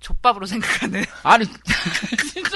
[0.00, 1.04] 족밥으로 생각하는.
[1.22, 1.44] 아니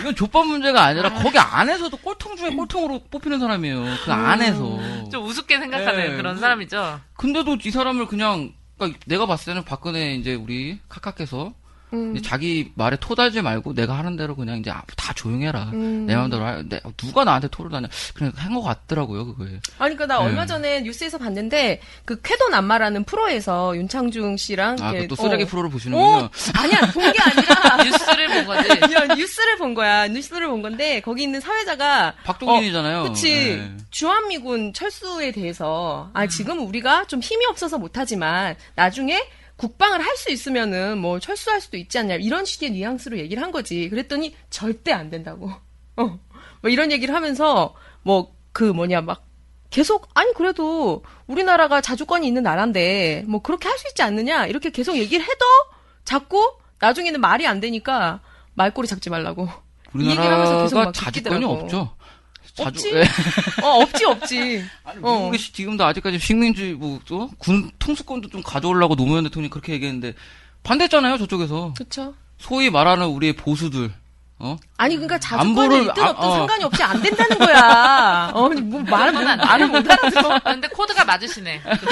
[0.00, 3.84] 이건 족밥 문제가 아니라 거기 안에서도 꼴통 중에 꼴통으로 뽑히는 사람이에요.
[4.04, 5.08] 그 안에서.
[5.10, 6.16] 좀 우습게 생각하는 네.
[6.16, 7.00] 그런 사람이죠.
[7.16, 11.54] 근데도 이 사람을 그냥 그러니까 내가 봤을 때는 박근혜 이제 우리 카카께서
[11.94, 12.22] 음.
[12.22, 15.70] 자기 말에 토달지 말고 내가 하는 대로 그냥 이제 아, 다 조용해라.
[15.72, 16.06] 음.
[16.06, 17.88] 내 마음대로 하, 내, 누가 나한테 토를 다냐.
[18.14, 19.48] 그냥 한 것 같더라고요, 그거에.
[19.78, 20.26] 아니, 그니까 나 네.
[20.26, 24.76] 얼마 전에 뉴스에서 봤는데, 그 쾌도 남마라는 프로에서 윤창중 씨랑.
[24.80, 25.46] 아, 또 쓰레기 어.
[25.46, 26.06] 프로를 보시는군요.
[26.24, 27.76] 어, 아니야, 본 게 아니라.
[27.84, 28.68] 뉴스를 본 거지.
[28.94, 30.06] 야, 뉴스를 본 거야.
[30.08, 32.14] 뉴스를 본 건데, 거기 있는 사회자가.
[32.24, 33.00] 박종진이잖아요.
[33.00, 33.56] 어, 그치.
[33.56, 33.72] 네.
[33.90, 39.20] 주한미군 철수에 대해서, 아, 지금 우리가 좀 힘이 없어서 못하지만, 나중에
[39.56, 42.16] 국방을 할 수 있으면은 뭐 철수할 수도 있지 않냐.
[42.16, 43.88] 이런 식의 뉘앙스로 얘기를 한 거지.
[43.88, 45.50] 그랬더니 절대 안 된다고.
[45.96, 46.18] 어.
[46.62, 49.24] 뭐 이런 얘기를 하면서, 뭐, 그 뭐냐, 막,
[49.70, 54.46] 계속, 아니, 그래도 우리나라가 자주권이 있는 나라인데, 뭐 그렇게 할 수 있지 않느냐.
[54.46, 55.44] 이렇게 계속 얘기를 해도
[56.04, 58.20] 자꾸 나중에는 말이 안 되니까
[58.54, 59.48] 말꼬리 잡지 말라고.
[59.96, 61.86] 이 얘기를 하면서 계속 우리나라가 막 자주권이 바뀌
[62.62, 62.70] 없죠.
[62.88, 62.90] 없지?
[62.94, 63.02] 예.
[63.62, 64.64] 어, 없지, 없지.
[64.84, 65.18] 아니, 어.
[65.18, 67.30] 미국이 시- 지금도 아직까지 식민지 뭐, 또?
[67.38, 70.14] 군 통수권도 좀 가져오려고 노무현 대통령이 그렇게 얘기했는데
[70.62, 72.14] 반대했잖아요 저쪽에서 그쵸.
[72.38, 73.92] 소위 말하는 우리의 보수들
[74.36, 76.32] 어 아니, 그러니까 자주권이 있든 아, 없든 어.
[76.38, 78.30] 상관이 없이 안 된다는 거야.
[78.34, 80.32] 어, 뭐 말을, 못- 말을 못 알아들어.
[80.34, 81.62] 아, 근데 코드가 맞으시네.
[81.62, 81.86] 그.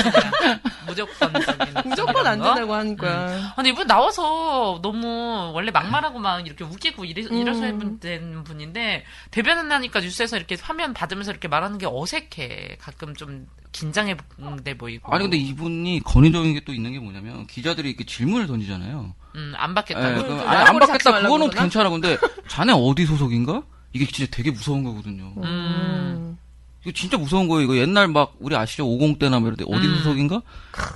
[0.87, 1.75] 무조건적인.
[1.85, 2.55] 무조건 안 이런 거.
[2.55, 3.53] 된다고 하니까.
[3.57, 7.35] 아니 이분 나와서 너무 원래 막말하고 막 이렇게 웃기고 이래, 음.
[7.37, 12.77] 이러셔야 된 분인데 대변하니까 뉴스에서 이렇게 화면 받으면서 이렇게 말하는 게 어색해.
[12.81, 14.17] 가끔 좀 긴장해
[14.65, 15.13] 돼 보이고.
[15.15, 19.15] 아니 근데 이분이 건의적인 게 또 있는 게 뭐냐면 기자들이 이렇게 질문을 던지잖아요.
[19.35, 20.23] 음, 안 예, 받겠다고.
[20.23, 21.63] 그, 그 아니, 안 받겠다 그거는 그러나?
[21.63, 21.91] 괜찮아.
[21.91, 22.19] 근데
[22.49, 23.63] 자네 어디 소속인가?
[23.93, 25.33] 이게 진짜 되게 무서운 거거든요.
[25.39, 26.39] 음.
[26.83, 27.63] 이거 진짜 무서운 거예요.
[27.63, 28.87] 이거 옛날 막 우리 아시죠?
[28.87, 29.97] 50 때나 뭐 이럴 때 어디 음.
[29.99, 30.43] 소속인가?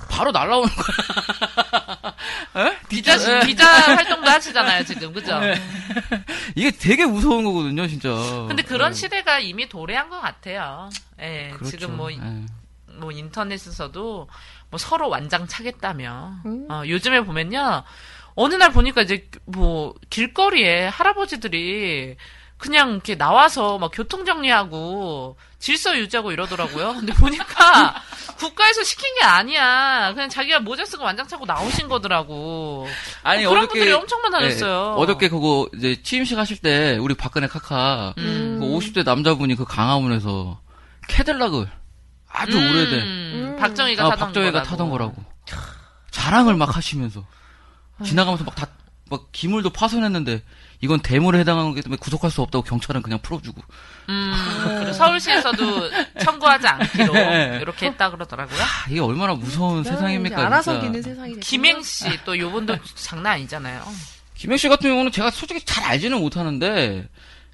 [0.09, 2.67] 바로 날라오는 거야.
[2.67, 2.77] 에?
[2.89, 3.45] 기자 예.
[3.45, 5.39] 기자 활동도 하시잖아요 지금 그죠?
[6.55, 8.09] 이게 되게 무서운 거거든요, 진짜.
[8.47, 8.93] 근데 그런 예.
[8.93, 10.89] 시대가 이미 도래한 것 같아요.
[11.21, 11.77] 예, 그렇죠.
[11.77, 12.17] 지금 뭐, 예.
[12.99, 14.27] 뭐 인터넷에서도
[14.69, 16.33] 뭐 서로 완장 차겠다며.
[16.45, 16.67] 음.
[16.69, 17.83] 어, 요즘에 보면요.
[18.37, 22.15] 어느 날 보니까 이제 뭐 길거리에 할아버지들이
[22.59, 26.93] 그냥 이렇게 나와서 막 교통 정리하고 질서 유지하고 이러더라고요.
[26.93, 27.95] 근데 보니까
[28.37, 30.11] 국가에서 시킨 게 아니야.
[30.13, 32.87] 그냥 자기가 모자 쓰고 완장 차고 나오신 거더라고.
[33.23, 34.95] 아니 어, 그런 어저께 분들이 엄청 많아졌어요.
[34.97, 38.57] 예, 어저께 그거 이제 취임식 하실 때 우리 박근혜 카카 음.
[38.59, 40.61] 그 50대 남자분이 그 강화문에서
[41.07, 41.67] 캐딜락을
[42.29, 44.69] 아주 음, 오래된 박정희가 아, 타던 박정희가 거라고.
[44.69, 45.15] 타던 거라고
[46.11, 47.23] 자랑을 막 하시면서
[48.03, 48.67] 지나가면서 막 다
[49.09, 50.41] 막 기물도 파손했는데
[50.81, 53.61] 이건 대물에 해당하는 거기 때문에 구속할 수 없다고 경찰은 그냥 풀어주고
[54.09, 54.33] 음,
[54.79, 55.89] 그리고 서울시에서도
[56.25, 57.59] 청구하지 않기로 네.
[57.61, 58.59] 이렇게 했다 그러더라고요.
[58.61, 60.81] 아, 이게 얼마나 무서운 세상입니까 이제 알아서.
[60.81, 61.39] 기는 세상이 됐구나.
[61.41, 63.81] 김행 씨 또 요분도 장난 아니잖아요.
[64.35, 67.07] 김행 씨 같은 경우는 제가 솔직히 잘 알지는 못하는데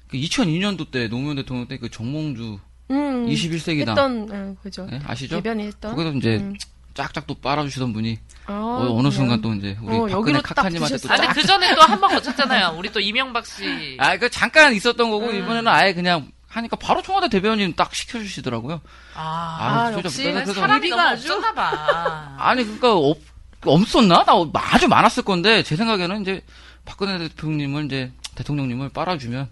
[0.08, 2.58] 그 2002년도 때 노무현 대통령 때 그 정몽주
[2.90, 4.88] 음, 21세기당 했던, 어, 그죠.
[4.90, 5.36] 예, 아시죠?
[5.36, 5.94] 대변이 했던.
[5.94, 6.54] 거기서 이제 음.
[6.94, 11.12] 짝짝 또 빨아주시던 분이 아, 어, 느 순간 또 이제 우리 어, 박근혜 카카님한테 또.
[11.12, 11.32] 아니 짝.
[11.34, 12.74] 그 전에 또 한 번 거쳤잖아요.
[12.78, 13.96] 우리 또 이명박 씨.
[14.00, 15.34] 아, 그 잠깐 있었던 거고 음.
[15.36, 18.80] 이번에는 아예 그냥 하니까 바로 청와대 대변인 딱 시켜주시더라고요.
[19.16, 22.36] 아, 아, 진짜 역시 그래서- 사람이 너무 아주- 없었나 봐.
[22.38, 23.18] 아니 그러니까 없,
[23.64, 24.24] 없었나?
[24.24, 26.42] 나 아주 많았을 건데 제 생각에는 이제
[26.84, 29.48] 박근혜 대통령님을 이제 대통령님을 빨아주면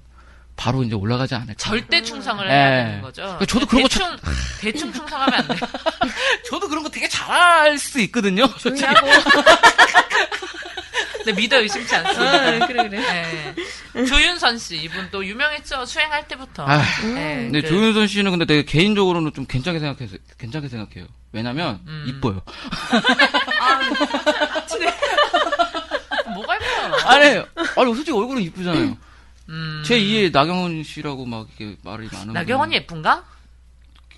[0.57, 1.55] 바로 이제 올라가지 않을까.
[1.57, 2.51] 절대 충성을 예.
[2.51, 3.23] 해야 되는 거죠.
[3.23, 4.17] 그러니까 저도 그런 거 대충
[4.61, 5.57] 대충 충성하면 안 돼.
[6.49, 8.47] 저도 그런 거 되게 잘할 수 있거든요.
[8.59, 8.89] 솔직히.
[11.25, 12.33] 근데 믿어 의심치 않습니다.
[12.37, 13.55] 아, 그래, 그래.
[13.95, 14.05] 네.
[14.07, 16.65] 조윤선 씨 이분 또 유명했죠 수행할 때부터.
[16.67, 21.07] 아, 네, 근데 그- 조윤선 씨는 근데 되게 개인적으로는 좀 괜찮게 생각해서 괜찮게 생각해요.
[21.31, 22.05] 왜냐면 음.
[22.09, 22.43] 이뻐요.
[26.35, 26.95] 뭐가 예뻐요?
[27.07, 27.25] 아니,
[27.77, 28.97] 아니 솔직히 얼굴은 이쁘잖아요.
[29.53, 32.33] 음, 제 2의 나경원 씨라고 막 이렇게 말이 많은.
[32.33, 33.25] 나경원이 예쁜가?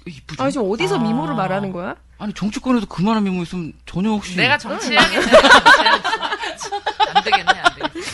[0.06, 0.42] 이쁘죠.
[0.42, 1.02] 아, 지금 어디서 아.
[1.02, 1.96] 미모를 말하는 거야?
[2.18, 5.26] 아니 정치권에서 그만한 미모 있으면 전혀 혹시 내가 정치하겠네.
[7.14, 8.06] 안 되겠네, 안 되겠네.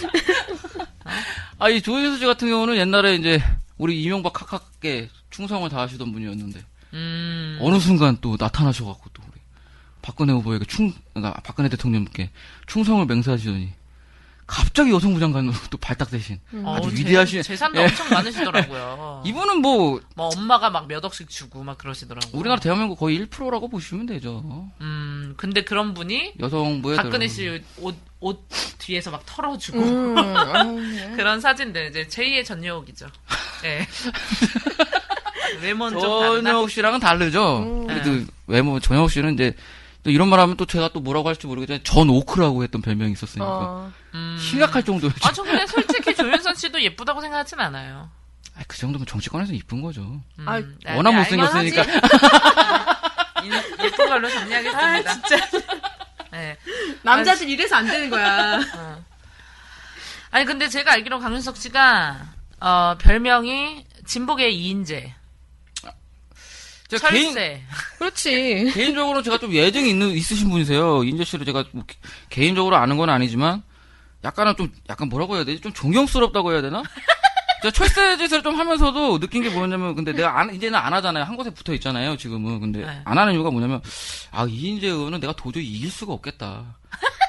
[1.59, 3.43] 아이 조윤선 씨 같은 경우는 옛날에 이제
[3.77, 9.41] 우리 이명박 카카께 충성을 다하시던 분이었는데 음, 어느 순간 또 나타나셔갖고 또 우리
[10.01, 12.31] 박근혜 후보에게 충 그러니까 박근혜 대통령께
[12.67, 13.73] 충성을 맹세하시더니
[14.53, 17.85] 갑자기 여성부 장관으로 또 발탁 되신 어, 아주 재- 위대하신 재산도 예.
[17.85, 19.23] 엄청 많으시더라고요.
[19.27, 22.33] 이분은 뭐 뭐 엄마가 막 몇 억씩 주고 막 그러시더라고요.
[22.39, 24.69] 우리나라 대한민국 거의 1%라고 보시면 되죠.
[24.81, 27.29] 음, 근데 그런 분이 여성부에 박근혜 들어가는.
[27.29, 28.45] 씨 옷, 옷
[28.79, 31.13] 뒤에서 막 털어주고 음, 아, 네.
[31.17, 33.07] 그런 사진들 이제 제2의 전여옥이죠.
[33.65, 33.87] 예.
[35.63, 35.99] 외모는?
[35.99, 37.59] 전혁 씨랑은 다르죠.
[37.63, 37.87] 음.
[37.87, 39.55] 그래도 외모 전혁 씨는 이제
[40.03, 43.47] 또 이런 말 하면 또 제가 또 뭐라고 할지 모르겠지만 전 오크라고 했던 별명이 있었으니까
[43.49, 43.93] 어.
[44.15, 44.37] 음.
[44.41, 45.19] 심각할 정도였죠.
[45.29, 48.11] 아, 저 근데 솔직히 조윤선 씨도 예쁘다고 생각하진 않아요.
[48.57, 50.01] 아, 그 정도면 정치권에서 이쁜 거죠.
[50.39, 51.83] 음, 아, 네, 워낙 네, 못생겼으니까.
[53.45, 54.87] 이- 예쁜 걸로 정리하겠습니다.
[54.87, 55.37] 아, 진짜.
[56.33, 56.57] 네.
[57.03, 58.61] 남자들 이래서 안 되는 거야.
[58.77, 59.05] 어.
[60.31, 62.19] 아니 근데 제가 알기로 강윤석 씨가
[62.61, 65.15] 어, 별명이 진복의 이인재,
[66.91, 67.35] 제가 개인.
[67.99, 68.71] 그렇지.
[68.75, 71.05] 개인적으로 제가 좀 예정이 있는, 있으신 분이세요.
[71.05, 71.97] 인재 씨를 제가 뭐 개-
[72.29, 73.63] 개인적으로 아는 건 아니지만,
[74.25, 75.61] 약간은 좀, 약간 뭐라고 해야 되지?
[75.63, 76.83] 좀 존경스럽다고 해야 되나?
[77.63, 81.25] 제가 철새 짓을 좀 하면서도 느낀 게 뭐냐면, 근데 내가 안, 이제는 안 하잖아요.
[81.25, 82.61] 한 곳에 붙어 있잖아요, 지금은.
[82.61, 83.01] 근데 네.
[83.05, 83.81] 안 하는 이유가 뭐냐면,
[84.31, 86.65] 아, 이인재 의원은 내가 도저히 이길 수가 없겠다.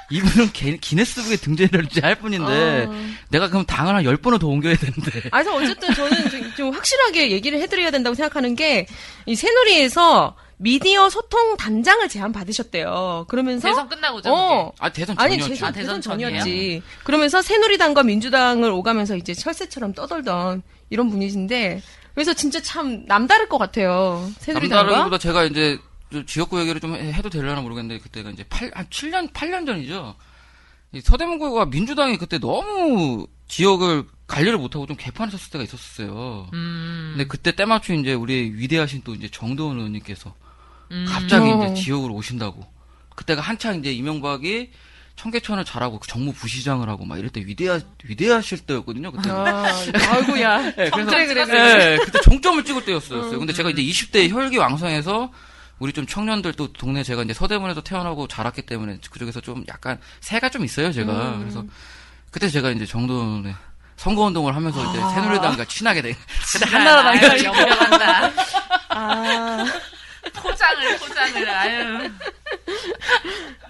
[0.10, 3.06] 이분은 개- 기네스북에 등재를 이제 할 뿐인데, 어.
[3.30, 5.20] 내가 그럼 당을 한 10번을 더 옮겨야 되는데.
[5.32, 8.88] 아, 그래서 어쨌든 저는 좀, 좀 확실하게 얘기를 해드려야 된다고 생각하는 게,
[9.26, 13.26] 이 새누리에서 미디어 소통 단장을 제안 받으셨대요.
[13.28, 13.68] 그러면서.
[13.68, 14.32] 대선 끝나고 죠.
[14.32, 14.72] 어.
[14.80, 15.50] 아, 대선 아니, 전이었죠.
[15.54, 16.02] 대선, 아, 대선 대선?
[16.20, 16.84] 전이었지.
[17.04, 21.82] 그러면서 새누리당과 민주당을 오가면서 이제 철새처럼 떠돌던 이런 분이신데,
[22.14, 24.30] 그래서 진짜 참 남다를 것 같아요.
[24.40, 24.84] 새누리당과.
[24.84, 25.80] 남다르기보다 제가 이제
[26.12, 30.16] 좀 지역구 얘기를 좀 해- 해도 되려나 모르겠는데 그때가 이제 8, 한 7년, 8년 전이죠.
[30.94, 36.48] 이 서대문구가 민주당이 그때 너무 지역을 관리를 못하고 좀 개판을 쳤을 때가 있었어요.
[36.54, 40.34] 음, 근데 그때 때마침 이제 우리 위대하신 또 이제 정도원 의원님께서
[40.92, 41.06] 음.
[41.08, 41.66] 갑자기 어.
[41.66, 42.66] 이제 지역으로 오신다고.
[43.16, 44.72] 그때가 한창 이제 이명박이
[45.16, 49.12] 청계천을 잘하고 그 정무 부시장을 하고 막 이럴 때 위대하, 위대하실 때였거든요.
[49.12, 49.30] 그때.
[49.30, 49.66] 아,
[50.10, 50.58] 아이고야.
[50.76, 51.46] 네, 그래서 그래, 그래.
[51.46, 53.38] 네, 그때 종점을 찍을 때였어요.
[53.38, 55.32] 근데 제가 이제 20대 혈기왕성해서
[55.80, 60.50] 우리 좀 청년들 또 동네 제가 이제 서대문에서 태어나고 자랐기 때문에 그쪽에서 좀 약간 새가
[60.50, 61.40] 좀 있어요, 제가.
[61.40, 61.66] 그래서
[62.32, 63.54] 그때 제가 이제 정도의
[63.98, 66.16] 선거 운동을 하면서 이제 새누리당과 친하게 된.
[66.54, 67.46] 그때 한나라당이었죠.
[67.46, 68.32] 연병한다.
[68.90, 69.66] 아,
[70.34, 72.12] 포장을 포장을 아유.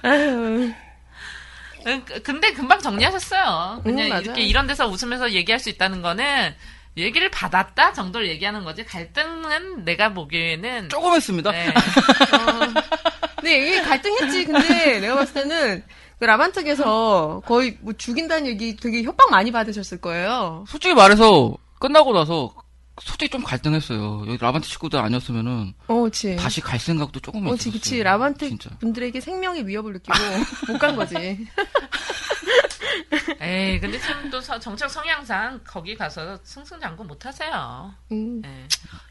[0.04, 0.72] 아유.
[2.24, 3.82] 근데 금방 정리하셨어요.
[3.84, 4.22] 그냥 음.
[4.22, 6.54] 이렇게 이런 데서 웃으면서 얘기할 수 있다는 거는
[6.98, 11.52] 얘기를 받았다 정도를 얘기하는 거지 갈등은 내가 보기에는 조금 했습니다.
[11.52, 11.74] 네.
[13.38, 14.46] 근데 이게 갈등했지.
[14.46, 15.84] 근데 내가 봤을 때는
[16.20, 20.66] 그 라반특에서 거의 뭐 죽인다는 얘기 되게 협박 많이 받으셨을 거예요.
[20.68, 22.54] 솔직히 말해서 끝나고 나서
[23.04, 24.26] 솔직히 좀 갈등했어요.
[24.28, 26.36] 여기 라반트 식구들 아니었으면은 어, 그치.
[26.36, 27.72] 다시 갈 생각도 조금 어, 있었어요.
[27.74, 28.04] 그치, 그치.
[28.04, 28.70] 라반특 진짜.
[28.80, 30.14] 분들에게 생명의 위협을 느끼고
[30.74, 31.16] 못 간 거지.
[33.42, 37.94] 에이 근데 참 또 정책 성향상 거기 가서 승승장구 못 하세요.
[38.12, 38.42] 음.
[38.46, 38.68] 예.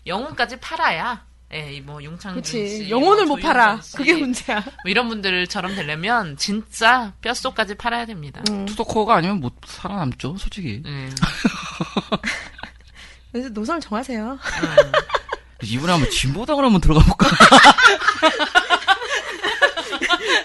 [0.07, 1.25] 영혼까지 팔아야.
[1.53, 2.69] 예, 뭐 용창준 그치.
[2.85, 3.81] 씨, 영혼을 뭐 못 팔아.
[3.83, 4.61] 씨, 그게 문제야.
[4.61, 8.41] 뭐 이런 분들처럼 되려면 진짜 뼛속까지 팔아야 됩니다.
[8.51, 8.65] 음.
[8.67, 10.81] 투더코어가 아니면 못 살아남죠, 솔직히.
[10.87, 11.13] 음.
[13.33, 14.39] 그래서 노선을 정하세요.
[15.63, 17.29] 이번에 한번 진보당을 한번 들어가 볼까?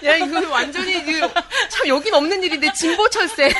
[0.04, 1.28] 야, 이거 완전히, 이거
[1.70, 3.52] 참 여긴 없는 일인데, 진보 철새.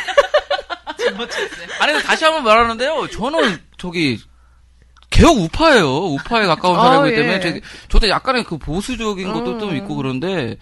[1.80, 3.08] 아니, 근데 다시 한번 말하는데요.
[3.08, 4.20] 저는 저기
[5.10, 5.86] 개혁 우파예요.
[5.86, 7.22] 우파에 가까운 아, 사람이기 예.
[7.22, 9.58] 때문에 저, 저도 약간의 그 보수적인 것도 음.
[9.58, 10.56] 좀 있고 그런데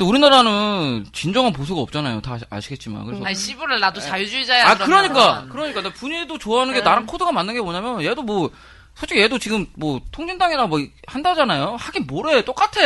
[0.00, 2.22] 근데 우리나라는 진정한 보수가 없잖아요.
[2.22, 3.04] 다 아시- 아시겠지만.
[3.04, 4.66] 그래서 아니 씨부를 나도 자유주의자야.
[4.66, 5.12] 아, 그러면.
[5.12, 5.46] 그러니까.
[5.52, 5.82] 그러니까.
[5.82, 8.50] 나 분이도 좋아하는 게 나랑 코드가 맞는 게 뭐냐면, 얘도 뭐,
[8.94, 11.76] 솔직히 얘도 지금 뭐, 통진당이나 뭐, 한다잖아요?
[11.78, 12.42] 하긴 뭐래.
[12.46, 12.80] 똑같아.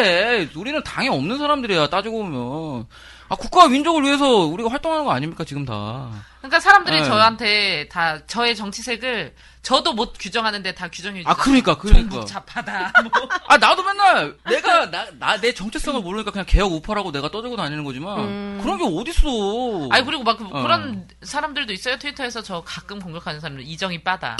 [0.56, 2.86] 우리는 당이 없는 사람들이야, 따지고 보면.
[3.28, 6.10] 아, 국가와 민족을 위해서 우리가 활동하는 거 아닙니까, 지금 다.
[6.38, 7.04] 그러니까 사람들이 네.
[7.04, 11.30] 저한테 다 저의 정치색을 저도 못 규정하는데 다 규정해 주죠.
[11.30, 12.10] 아, 그러니까, 그러니까.
[12.10, 12.92] 종북 좌파다.
[13.02, 13.28] 뭐.
[13.48, 18.76] 아 나도 맨날 내가 나나내 정체성을 모르니까 그냥 개혁 우파라고 내가 떠들고 다니는 거지만 그런
[18.78, 19.88] 게 어딨어.
[19.90, 20.68] 아니 그리고 막 그, 어.
[20.68, 24.36] 런 사람들도 있어요 트위터에서 저 가끔 공격하는 사람들 이정희 빠다.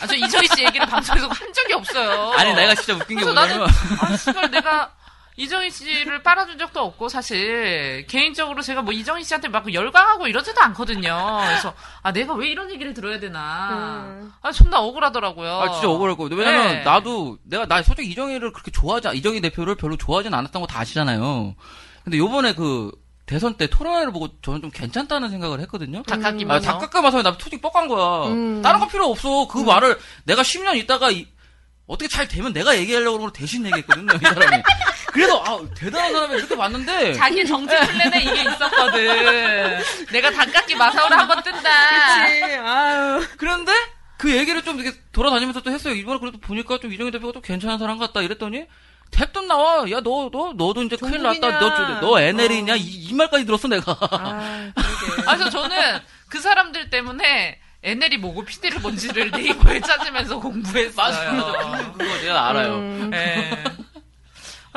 [0.00, 2.32] 아, 저 이정희 씨 얘기를 방송에서 한 적이 없어요.
[2.32, 3.66] 아니 내가 진짜 웃긴 게 뭐냐면 나는
[4.00, 4.90] 아 씨발 내가
[5.38, 11.40] 이정희 씨를 빨아준 적도 없고 사실 개인적으로 제가 뭐 이정희 씨한테 막 열광하고 이러지도 않거든요.
[11.46, 14.30] 그래서 아 내가 왜 이런 얘기를 들어야 되나.
[14.40, 15.50] 아 존나 억울하더라고요.
[15.60, 16.34] 아 진짜 억울할 거예요.
[16.34, 16.82] 왜냐면 네.
[16.84, 20.80] 나도 내가 나 솔직히 이정희를 그렇게 좋아하지 않- 이정희 대표를 별로 좋아하진 않았던 거 다
[20.80, 21.54] 아시잖아요.
[22.04, 22.90] 근데 요번에 그
[23.26, 26.02] 대선 때 토론회를 보고 저는 좀 괜찮다는 생각을 했거든요.
[26.04, 26.66] 닭깎기 아, 마서.
[26.72, 28.28] 닭깎아 마서 나 솔직히 뻑간 거야.
[28.32, 28.62] 음.
[28.62, 29.48] 다른 거 필요 없어.
[29.48, 31.26] 그 말을 내가 10년 있다가 이-
[31.88, 34.62] 어떻게 잘 되면 내가 얘기하려고 그러고 대신 얘기했거든요, 이 사람이.
[35.16, 39.78] 그래서 아 대단한 사람이 이렇게 봤는데 자기 정치 플랜에 이게 있었거든.
[40.12, 41.70] 내가 닭깎기 마사오를 한번 뜬다.
[42.64, 43.26] 아유.
[43.38, 43.72] 그런데
[44.18, 45.94] 그 얘기를 좀 이렇게 돌아다니면서 또 했어요.
[45.94, 48.66] 이번에 그래도 보니까 좀 이정희 대표가 좀 괜찮은 사람 같다 이랬더니
[49.10, 49.90] 대뜸 나와.
[49.90, 51.58] 야, 너, 너, 너도 이제 큰일 났다.
[51.60, 52.00] 너.
[52.00, 52.72] 너 NL이냐?
[52.74, 52.76] 어.
[52.76, 53.96] 이, 이 말까지 들었어, 내가.
[54.10, 54.72] 아.
[55.26, 61.92] 아, 그래서 저는 그 사람들 때문에 NL이 뭐고 PD를 뭔지를 네이버에 찾으면서 공부했어요.
[61.96, 62.74] 그거 내가 알아요.
[62.74, 63.10] 음.
[63.14, 63.50] 예.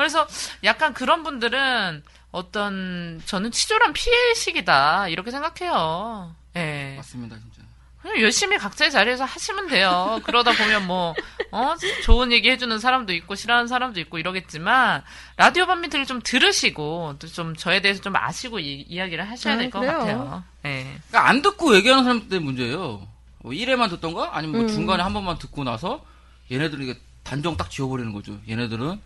[0.00, 0.26] 그래서
[0.64, 6.34] 약간 그런 분들은 어떤 저는 치졸한 피해식이다 이렇게 생각해요.
[6.56, 6.94] 예.
[6.96, 7.68] 맞습니다, 진짜.
[8.00, 10.20] 그냥 열심히 각자의 자리에서 하시면 돼요.
[10.24, 11.14] 그러다 보면 뭐,
[11.50, 15.02] 어, 좋은 얘기 해주는 사람도 있고, 싫어하는 사람도 있고 이러겠지만,
[15.36, 19.82] 라디오 반미트를 좀 들으시고, 또 좀 저에 대해서 좀 아시고 이, 이야기를 하셔야 아, 될것
[19.82, 19.98] 그래요.
[19.98, 20.44] 같아요.
[20.64, 20.84] 예.
[21.08, 23.06] 그러니까 안 듣고 얘기하는 사람들 문제예요.
[23.42, 24.30] 뭐 1회만 듣던가?
[24.34, 24.68] 아니면 뭐 음.
[24.68, 26.02] 중간에 한 번만 듣고 나서
[26.50, 28.38] 얘네들은 이게 단정 딱 지워버리는 거죠.
[28.48, 28.98] 얘네들은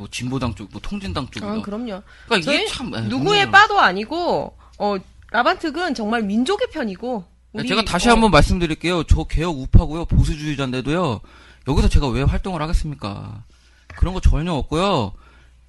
[0.00, 1.46] 뭐 진보당 쪽, 뭐 통진당 쪽이다.
[1.52, 2.02] 아, 그럼요.
[2.26, 3.50] 그러니까 이게 참 예, 누구의 문제죠.
[3.50, 4.96] 빠도 아니고 어
[5.30, 9.04] 라반특은 정말 민족의 편이고 우리, 제가 다시 어, 한번 말씀드릴게요.
[9.04, 10.06] 저 개혁 우파고요.
[10.06, 11.20] 보수주의자인데도요.
[11.68, 13.44] 여기서 제가 왜 활동을 하겠습니까?
[13.98, 15.12] 그런 거 전혀 없고요.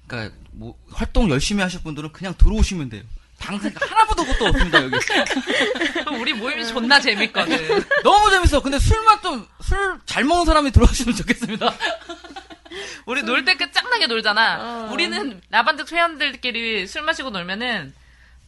[0.06, 3.02] 그러니까 뭐 활동 열심히 하실 분들은 그냥 들어오시면 돼요.
[3.38, 4.96] 당생 하나보다 것도 없습니다 여기.
[6.18, 7.84] 우리 모임이 존나 재밌거든.
[8.02, 8.62] 너무 재밌어.
[8.62, 11.74] 근데 술만 좀 술 잘 먹는 사람이 들어오시면 좋겠습니다.
[13.06, 14.58] 우리 놀 때 그 짱나게 놀잖아.
[14.88, 14.92] 어.
[14.92, 17.92] 우리는 라반드 회원들끼리 술 마시고 놀면은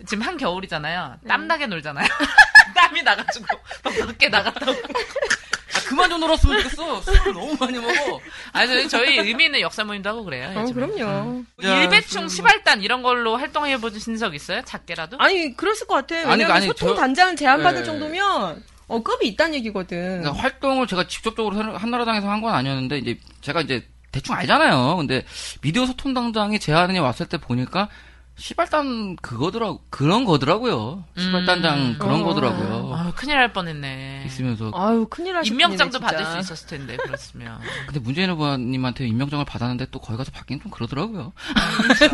[0.06, 1.16] 지금 한 겨울이잖아요.
[1.28, 2.06] 땀나게 놀잖아요.
[2.74, 3.46] 땀이 나가지고
[3.84, 4.72] 막 밖에 나갔다고.
[4.72, 7.00] 아 그만 좀 놀았으면 좋겠어.
[7.02, 8.20] 술을 너무 많이 먹어.
[8.52, 10.52] 아니 저희, 저희 의미 있는 역사 모임도 하고 그래요.
[10.56, 10.86] 어, 요즘에.
[10.86, 11.44] 그럼요.
[11.64, 14.62] 야, 일배충 술- 시발단 이런 걸로 활동해 보신 적 있어요?
[14.64, 15.16] 작게라도?
[15.20, 16.16] 아니 그랬을 것 같아.
[16.16, 17.84] 아니, 왜냐면 아니, 소통 저- 단장을 제안받을 네.
[17.84, 20.20] 정도면 어 급이 있다는 얘기거든.
[20.22, 24.96] 그러니까 활동을 제가 직접적으로 한- 한나라당에서 한 건 아니었는데 이제 제가 이제 대충 알잖아요.
[24.96, 25.24] 근데
[25.60, 27.88] 미디어 소통 당장이 제안이 왔을 때 보니까
[28.36, 31.04] 시발단 그거더라 그런 거더라고요.
[31.16, 31.96] 시발단장 음.
[31.98, 32.24] 그런 어.
[32.24, 32.94] 거더라고요.
[32.94, 34.24] 아, 큰일 날 뻔했네.
[34.26, 35.48] 있으면서 아유 큰일 나셨네.
[35.48, 36.06] 임명장도 진짜.
[36.06, 37.58] 받을 수 있었을 텐데 그렇으면.
[37.86, 41.32] 근데 문재인 후보님한테 임명장을 받았는데 또 거기 가서 받기는 좀 그러더라고요.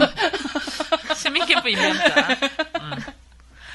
[1.16, 2.28] 시민 캠프 임명장.
[2.80, 2.92] 음.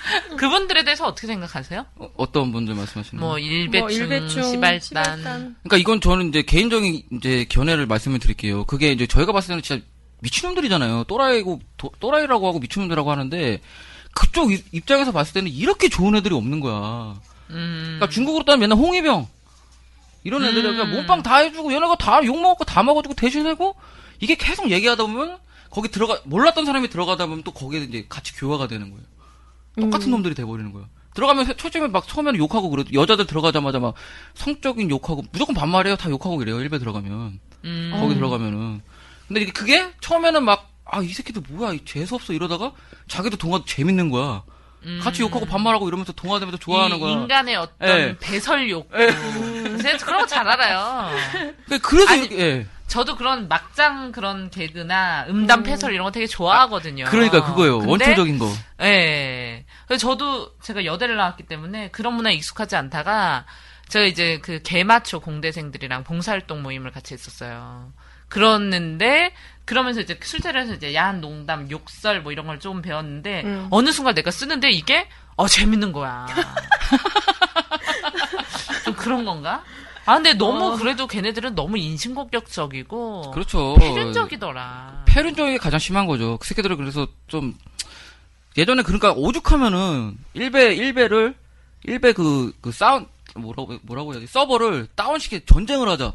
[0.37, 1.85] 그분들에 대해서 어떻게 생각하세요?
[2.17, 3.45] 어, 떤 분들 말씀하시는 뭐 거예요?
[3.47, 4.79] 일배충, 뭐 일배충, 시발단.
[4.81, 5.55] 시발단.
[5.63, 8.65] 그러니까 이건 저는 이제 개인적인 이제 견해를 말씀을 드릴게요.
[8.65, 9.83] 그게 이제 저희가 봤을 때는 진짜
[10.21, 11.03] 미친놈들이잖아요.
[11.05, 13.61] 또라이고 도- 또라이라고 하고 미친놈들이라고 하는데
[14.13, 17.19] 그쪽 이- 입장에서 봤을 때는 이렇게 좋은 애들이 없는 거야.
[17.49, 17.81] 음.
[17.97, 19.27] 그러니까 중국으로 따면 맨날 홍위병
[20.23, 20.77] 이런 애들이 음.
[20.77, 23.75] 그냥 몸빵 다 해주고 얘네가 다 욕 먹고 다 먹어주고 대신하고
[24.19, 25.37] 이게 계속 얘기하다 보면
[25.69, 29.03] 거기 들어가 몰랐던 사람이 들어가다 보면 또 거기에 이제 같이 교화가 되는 거예요.
[29.79, 30.87] 똑같은 놈들이 돼버리는 거예요.
[31.13, 33.93] 들어가면 초점에 막 처음에는 욕하고 그래도 여자들 들어가자마자 막
[34.33, 35.95] 성적인 욕하고 무조건 반말해요.
[35.95, 36.59] 다 욕하고 그래요.
[36.59, 37.97] 일배 들어가면 음.
[37.99, 38.81] 거기 들어가면은
[39.27, 42.71] 근데 이게 그게 처음에는 막 아 이 새끼들 뭐야 이 재수 없어 이러다가
[43.07, 44.43] 자기도 동화 재밌는 거야.
[45.01, 47.11] 같이 욕하고 반말하고 이러면서 동화되면서 좋아하는 이 거야.
[47.13, 48.15] 인간의 어떤 예.
[48.21, 48.95] 배설 욕구.
[49.81, 51.09] 제가 그런 거 잘 알아요.
[51.67, 52.67] 그- 그래서 아니, 이렇게 예.
[52.85, 57.05] 저도 그런 막장 그런 개그나 음담 패설 이런 거 되게 좋아하거든요.
[57.05, 57.79] 그러니까 그거예요.
[57.79, 58.47] 원초적인 거.
[58.81, 59.64] 예.
[59.99, 63.45] 저도 제가 여대를 나왔기 때문에 그런 문화에 익숙하지 않다가
[63.87, 67.91] 제가 이제 그 개마초 공대생들이랑 봉사활동 모임을 같이 했었어요.
[68.29, 69.33] 그랬는데
[69.65, 73.67] 그러면서 이제 술자리에서 이제 야한 농담, 욕설 뭐 이런 걸 좀 배웠는데 음.
[73.69, 76.25] 어느 순간 내가 쓰는데 이게 어 재밌는 거야.
[78.83, 79.63] 좀 그런 건가?
[80.05, 80.75] 아 근데 너무 어.
[80.77, 83.75] 그래도 걔네들은 너무 인신공격적이고 그렇죠.
[83.79, 85.03] 패륜적이더라.
[85.07, 86.37] 패륜적이 가장 심한 거죠.
[86.37, 87.55] 그 새끼들은 그래서 좀
[88.57, 91.35] 예전에 그러니까 오죽하면은 일베 일베를
[91.83, 96.13] 일베 그그 사운 뭐라고 뭐라고 해야 지 서버를 다운시켜 전쟁을 하자.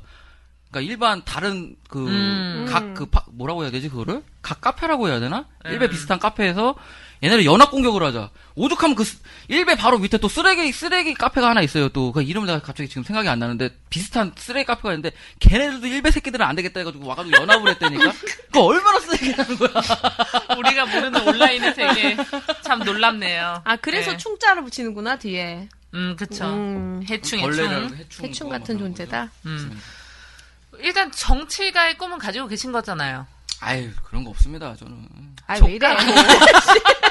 [0.70, 2.66] 그러니까 일반 다른 그 음.
[2.68, 5.72] 각그 뭐라고 해야 되지 그거를 각 카페라고 해야 되나 네.
[5.72, 6.76] 일베 비슷한 카페에서
[7.22, 9.18] 얘네를 연합 공격을 하자 오죽하면 그 스-
[9.48, 13.02] 일베 바로 밑에 또 쓰레기 쓰레기 카페가 하나 있어요 또 그 이름 내가 갑자기 지금
[13.02, 15.10] 생각이 안 나는데 비슷한 쓰레기 카페가 있는데
[15.40, 18.12] 걔네들도 일베 새끼들은 안 되겠다 해가지고 와가지고 연합을 했다니까
[18.52, 19.70] 그 얼마나 쓰레기라는 거야
[20.56, 22.16] 우리가 모르는 온라인의 세계
[22.62, 23.62] 참 놀랍네요.
[23.64, 24.16] 아 그래서 네.
[24.16, 25.68] 충자를 붙이는구나 뒤에.
[25.92, 26.44] 음, 그쵸.
[26.46, 27.02] 음.
[27.10, 27.64] 해충, 해충.
[27.98, 29.30] 해충, 해충 그거 같은 막 존재다.
[29.46, 29.80] 음.
[30.82, 33.26] 일단 정치가의 꿈은 가지고 계신 거잖아요.
[33.60, 35.06] 아유 그런 거 없습니다 저는
[35.46, 35.88] 아왜 이래?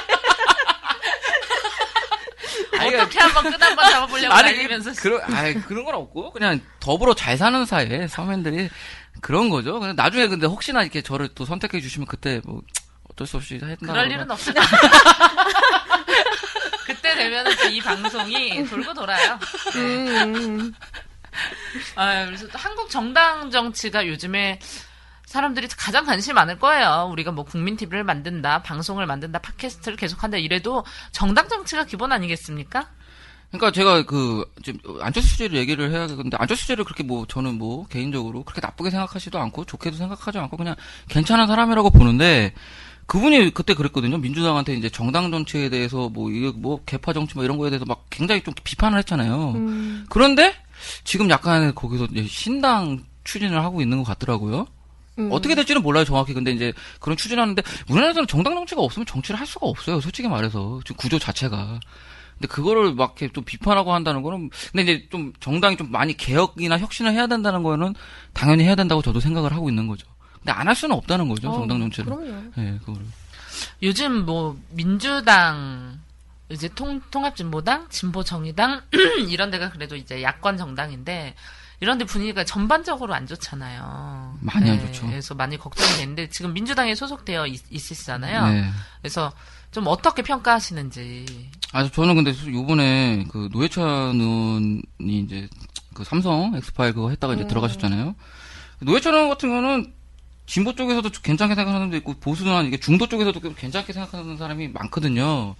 [2.80, 4.92] 아니, 어떻게 한번 끈 한번 잡아보려고 아니, 달리면서.
[4.94, 8.70] 그런, 아이, 그런 건 없고, 그냥 더불어 잘 사는 사이에 서민들이
[9.20, 9.78] 그런 거죠.
[9.78, 12.62] 그냥 나중에 근데 혹시나 이렇게 저를 또 선택해 주시면 그때 뭐
[13.10, 13.76] 어쩔 수 없이 했나.
[13.80, 14.54] 그럴 일은 없어요.
[16.86, 19.38] 그때 되면은 또이 방송이 돌고 돌아요.
[19.76, 20.72] 음.
[21.96, 24.58] 아, 그래서 또 한국 정당 정치가 요즘에
[25.26, 27.08] 사람들이 가장 관심이 많을 거예요.
[27.12, 32.88] 우리가 뭐 국민 TV를 만든다, 방송을 만든다, 팟캐스트를 계속한다 이래도 정당 정치가 기본 아니겠습니까?
[33.50, 38.44] 그러니까 제가 그, 지금 안철수 씨를 얘기를 해야겠는데, 안철수 씨를 그렇게 뭐, 저는 뭐, 개인적으로
[38.44, 40.76] 그렇게 나쁘게 생각하지도 않고, 좋게도 생각하지 않고, 그냥
[41.08, 42.54] 괜찮은 사람이라고 보는데,
[43.06, 44.18] 그분이 그때 그랬거든요.
[44.18, 48.04] 민주당한테 이제 정당 정치에 대해서 뭐, 이게 뭐, 개파 정치 뭐 이런 거에 대해서 막
[48.08, 49.52] 굉장히 좀 비판을 했잖아요.
[49.56, 50.06] 음.
[50.08, 50.54] 그런데,
[51.04, 54.66] 지금 약간 거기서 이제 신당 추진을 하고 있는 것 같더라고요.
[55.18, 55.28] 음.
[55.32, 56.32] 어떻게 될지는 몰라요, 정확히.
[56.34, 60.80] 근데 이제 그런 추진하는데, 우리나라에서는 정당 정치가 없으면 정치를 할 수가 없어요, 솔직히 말해서.
[60.84, 61.80] 지금 구조 자체가.
[62.38, 66.78] 근데 그거를 막 이렇게 좀 비판하고 한다는 거는, 근데 이제 좀 정당이 좀 많이 개혁이나
[66.78, 67.94] 혁신을 해야 된다는 거는
[68.32, 70.06] 당연히 해야 된다고 저도 생각을 하고 있는 거죠.
[70.38, 72.06] 근데 안 할 수는 없다는 거죠, 어, 정당 정치를.
[72.06, 72.42] 그럼요.
[72.58, 73.02] 예, 그거를.
[73.82, 76.00] 요즘 뭐 민주당
[76.50, 78.82] 이제 통, 통합진보당, 진보정의당
[79.28, 81.34] 이런 데가 그래도 이제 야권 정당인데
[81.80, 84.38] 이런 데 분위기가 전반적으로 안 좋잖아요.
[84.40, 85.06] 많이 안 좋죠.
[85.06, 88.48] 그래서 많이 걱정이 되는데 지금 민주당에 소속되어 있, 있으시잖아요.
[88.48, 88.70] 네.
[89.00, 89.32] 그래서
[89.70, 91.50] 좀 어떻게 평가하시는지.
[91.72, 95.48] 아, 저는 근데 요번에 그 노회찬 의원이 이제
[95.94, 98.14] 그 삼성 엑스파일 그거 했다가 이제 들어가셨잖아요.
[98.80, 99.94] 노회찬 의원 같은 경우는
[100.44, 105.54] 진보 쪽에서도 괜찮게 생각하는 사람도 있고 보수나 이게 중도 쪽에서도 좀 괜찮게 생각하는 사람이 많거든요.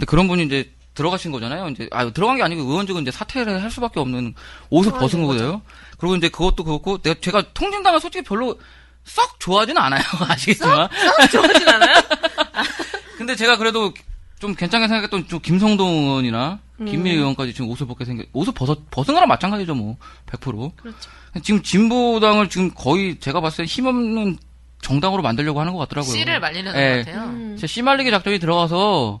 [0.00, 1.68] 근데 그런 분이 이제 들어가신 거잖아요.
[1.68, 4.34] 이제 아 들어간 게 아니고 의원직은 이제 사퇴를 할 수밖에 없는
[4.70, 5.60] 옷을 벗은 거예요.
[5.98, 8.58] 그리고 이제 그것도 그렇고 내가 제가 통진당은 솔직히 별로
[9.04, 10.00] 썩 좋아하지는 않아요.
[10.26, 10.88] 아시겠지만.
[11.30, 11.94] 좋아하진 않아요?
[13.18, 13.92] 근데 제가 그래도
[14.38, 19.12] 좀 괜찮게 생각했던 좀 김성동 의원이나 김민희 의원까지 지금 옷을 벗게 생겨 옷을 벗어 벗은
[19.12, 20.76] 거랑 마찬가지죠 뭐 100%.
[20.76, 21.10] 그렇죠.
[21.42, 24.38] 지금 진보당을 지금 거의 제가 봤을 때 힘없는
[24.80, 26.10] 정당으로 만들려고 하는 것 같더라고요.
[26.10, 27.02] 씨를 말리는 예.
[27.02, 27.28] 것 같아요.
[27.28, 27.58] 음.
[27.62, 29.20] 씨 말리기 작전이 들어가서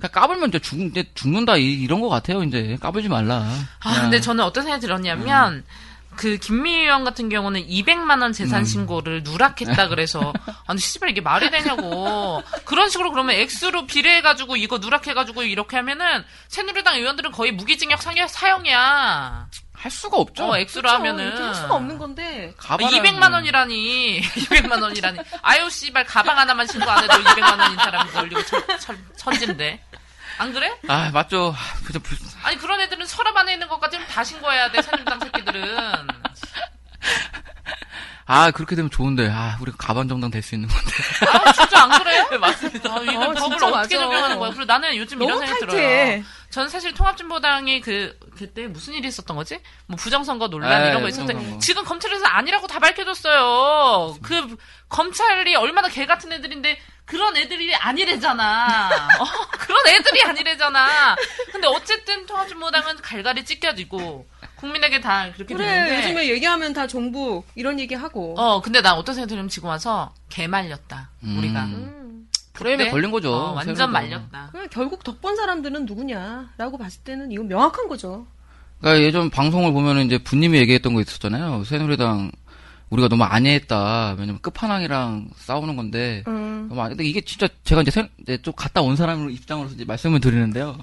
[0.00, 0.76] 그냥 까불면 이제 죽,
[1.14, 3.46] 죽는다 이, 런것 같아요 이제 까불지 말라.
[3.80, 4.00] 아.
[4.00, 5.64] 근데 저는 어떤 생각이 들었냐면,
[6.20, 10.34] 그, 김미희 의원 같은 경우는 200만 원 재산 신고를 누락했다 그래서,
[10.68, 12.42] 아니, 씨발, 이게 말이 되냐고.
[12.66, 19.48] 그런 식으로 그러면 X로 비례해가지고, 이거 누락해가지고, 이렇게 하면은, 새누리당 의원들은 거의 무기징역 상여, 사형이야.
[19.72, 20.44] 할 수가 없죠.
[20.44, 20.96] 어, X로 그렇죠.
[20.96, 21.42] 하면은.
[21.42, 22.52] 할 수가 없는 건데.
[22.58, 24.20] 가발은 200만 원이라니.
[24.20, 25.20] 200만 원이라니.
[25.40, 29.82] 아유, 씨발, 가방 하나만 신고 안 해도 200만 원인 사람이 걸리고 천, 천, 천진데.
[30.40, 30.74] 안 그래?
[30.88, 31.54] 아 맞죠.
[31.54, 35.76] 아, 그저 불- 아니 그런 애들은 서랍 안에 있는 것까지는 다 신고해야 돼 새누리당 새끼들은
[38.24, 40.90] 아 그렇게 되면 좋은데 아 우리가 가반 정당 될 수 있는 건데.
[41.30, 42.24] 아 진짜 안 그래요?
[42.40, 43.88] 맞습니다 아, 이거 어, 법을 어떻게 맞아.
[43.88, 45.66] 적용하는 거야 그리고 나는 요즘 이런 너무 생각이.
[45.72, 49.60] 들어요 저는 사실 통합진보당이 그 그때 무슨 일이 있었던 거지?
[49.86, 51.58] 뭐 부정선거 논란 에, 이런 거 있었는데.
[51.58, 54.56] 지금 검찰에서 아니라고 다 밝혀줬어요 그
[54.88, 56.78] 검찰이 얼마나 개 같은 애들인데
[57.10, 58.88] 그런 애들이 아니래잖아.
[59.20, 59.24] 어,
[59.58, 61.16] 그런 애들이 아니래잖아.
[61.52, 67.80] 근데 어쨌든 통합진보당은 갈갈이 찢겨지고 국민에게 다 그렇게 그래, 되는데 요즘에 얘기하면 다 정부 이런
[67.80, 68.34] 얘기 하고.
[68.38, 71.10] 어, 근데 난 어떤 생각이 들냐면 지금 와서 개 말렸다.
[71.22, 71.64] 우리가.
[71.64, 72.28] 음.
[72.52, 72.90] 프레임에?
[72.90, 73.32] 걸린 거죠.
[73.32, 73.90] 어, 완전 새누리당.
[73.92, 74.48] 말렸다.
[74.52, 78.26] 그냥 결국 덕본 사람들은 누구냐라고 봤을 때는 이건 명확한 거죠.
[78.80, 81.64] 그러니까 예전 방송을 보면은 이제 부님이 얘기했던 거 있었잖아요.
[81.64, 82.32] 새누리당
[82.90, 84.16] 우리가 너무 안해했다.
[84.18, 86.24] 왜냐면 끝판왕이랑 싸우는 건데.
[86.26, 86.66] 음.
[86.68, 89.84] 너무 안- 근데 이게 진짜 제가 이제, 새- 이제 좀 갔다 온 사람 입장으로서 이제
[89.84, 90.76] 말씀을 드리는데요.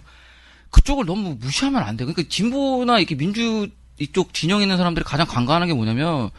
[0.71, 2.07] 그쪽을 너무 무시하면 안 돼요.
[2.07, 3.67] 그러니까 진보나 이렇게 민주
[3.99, 6.29] 이쪽 진영 있는 사람들이 가장 간과하는 게 뭐냐면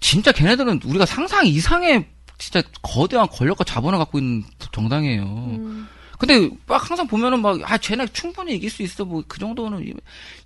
[0.00, 2.06] 진짜 걔네들은 우리가 상상 이상의
[2.38, 5.22] 진짜 거대한 권력과 자본을 갖고 있는 정당이에요.
[5.22, 5.88] 음.
[6.18, 9.06] 근데 막 항상 보면은 막, 아, 쟤네 충분히 이길 수 있어.
[9.06, 9.86] 뭐, 그 정도는.
[9.86, 9.94] 이-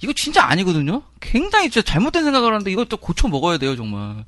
[0.03, 1.03] 이거 진짜 아니거든요?
[1.21, 4.25] 굉장히 진짜 잘못된 생각을 하는데 또 고쳐 먹어야 돼요, 정말.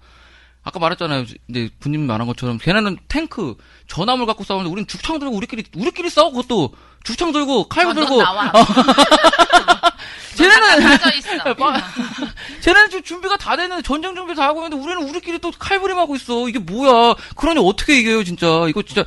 [0.67, 1.27] 아까 말했잖아요.
[1.49, 3.55] 이제 분님이 말한 것처럼 걔네는 탱크,
[3.87, 6.73] 전함을 갖고 싸우는데 우리는 죽창 들고 우리끼리, 우리끼리 싸워, 그것도.
[7.05, 8.21] 죽창 들고, 칼 어, 너 들고.
[8.21, 8.51] 나와.
[10.35, 11.55] 쟤네는 쟤네는.
[11.57, 11.81] 빠-
[12.61, 16.49] 쟤네는 지금 준비가 다 됐는데 전쟁 준비 다 하고 있는데 우리는 우리끼리 또 칼부림하고 있어.
[16.49, 17.15] 이게 뭐야?
[17.37, 18.67] 그러니 어떻게 이겨요, 진짜?
[18.69, 19.05] 이거 진짜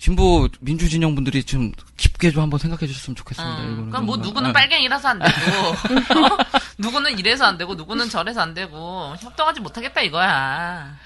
[0.00, 3.54] 진보 민주 진영 분들이 좀 깊게 좀 한번 생각해 주셨으면 좋겠습니다.
[3.54, 4.16] 어, 이거는 그럼 뭐.
[4.16, 4.52] 누구는 네.
[4.54, 5.30] 빨갱이라서 안 되고
[5.68, 6.38] 어?
[6.78, 10.96] 누구는 이래서 안 되고 누구는 저래서 안 되고 협동하지 못하겠다 이거야.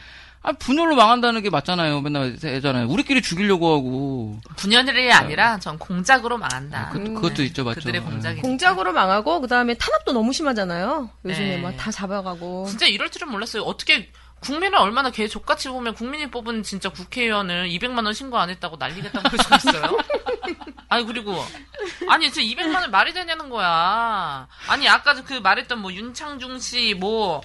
[0.47, 2.03] 아, 분열로 망한다는 게 맞잖아요.
[2.03, 2.87] 맨날 해잖아요.
[2.87, 4.41] 우리끼리 죽이려고 하고.
[4.57, 6.91] 분열이 아니라 전 공작으로 망한다.
[6.93, 7.81] 그, 그것도 있죠, 맞죠.
[7.81, 8.07] 그들의 네.
[8.07, 8.41] 공작이.
[8.43, 11.09] 공작으로 망하고 그다음에 탄압도 너무 심하잖아요.
[11.25, 11.63] 요즘에 네.
[11.63, 12.67] 막다 잡아가고.
[12.69, 13.63] 진짜 이럴 줄은 몰랐어요.
[13.63, 14.13] 어떻게
[14.45, 19.29] 국민을 얼마나 개 족같이 보면 국민이 뽑은 진짜 국회의원을 200만 원 신고 안 했다고 난리겠다고
[19.29, 19.99] 할 수가 있어요?
[20.89, 21.43] 아니 그리고
[22.09, 24.47] 아니 진짜 200만 원 말이 되냐는 거야.
[24.69, 27.41] 아니 아까 그 말했던 뭐 윤창중 씨, 뭐어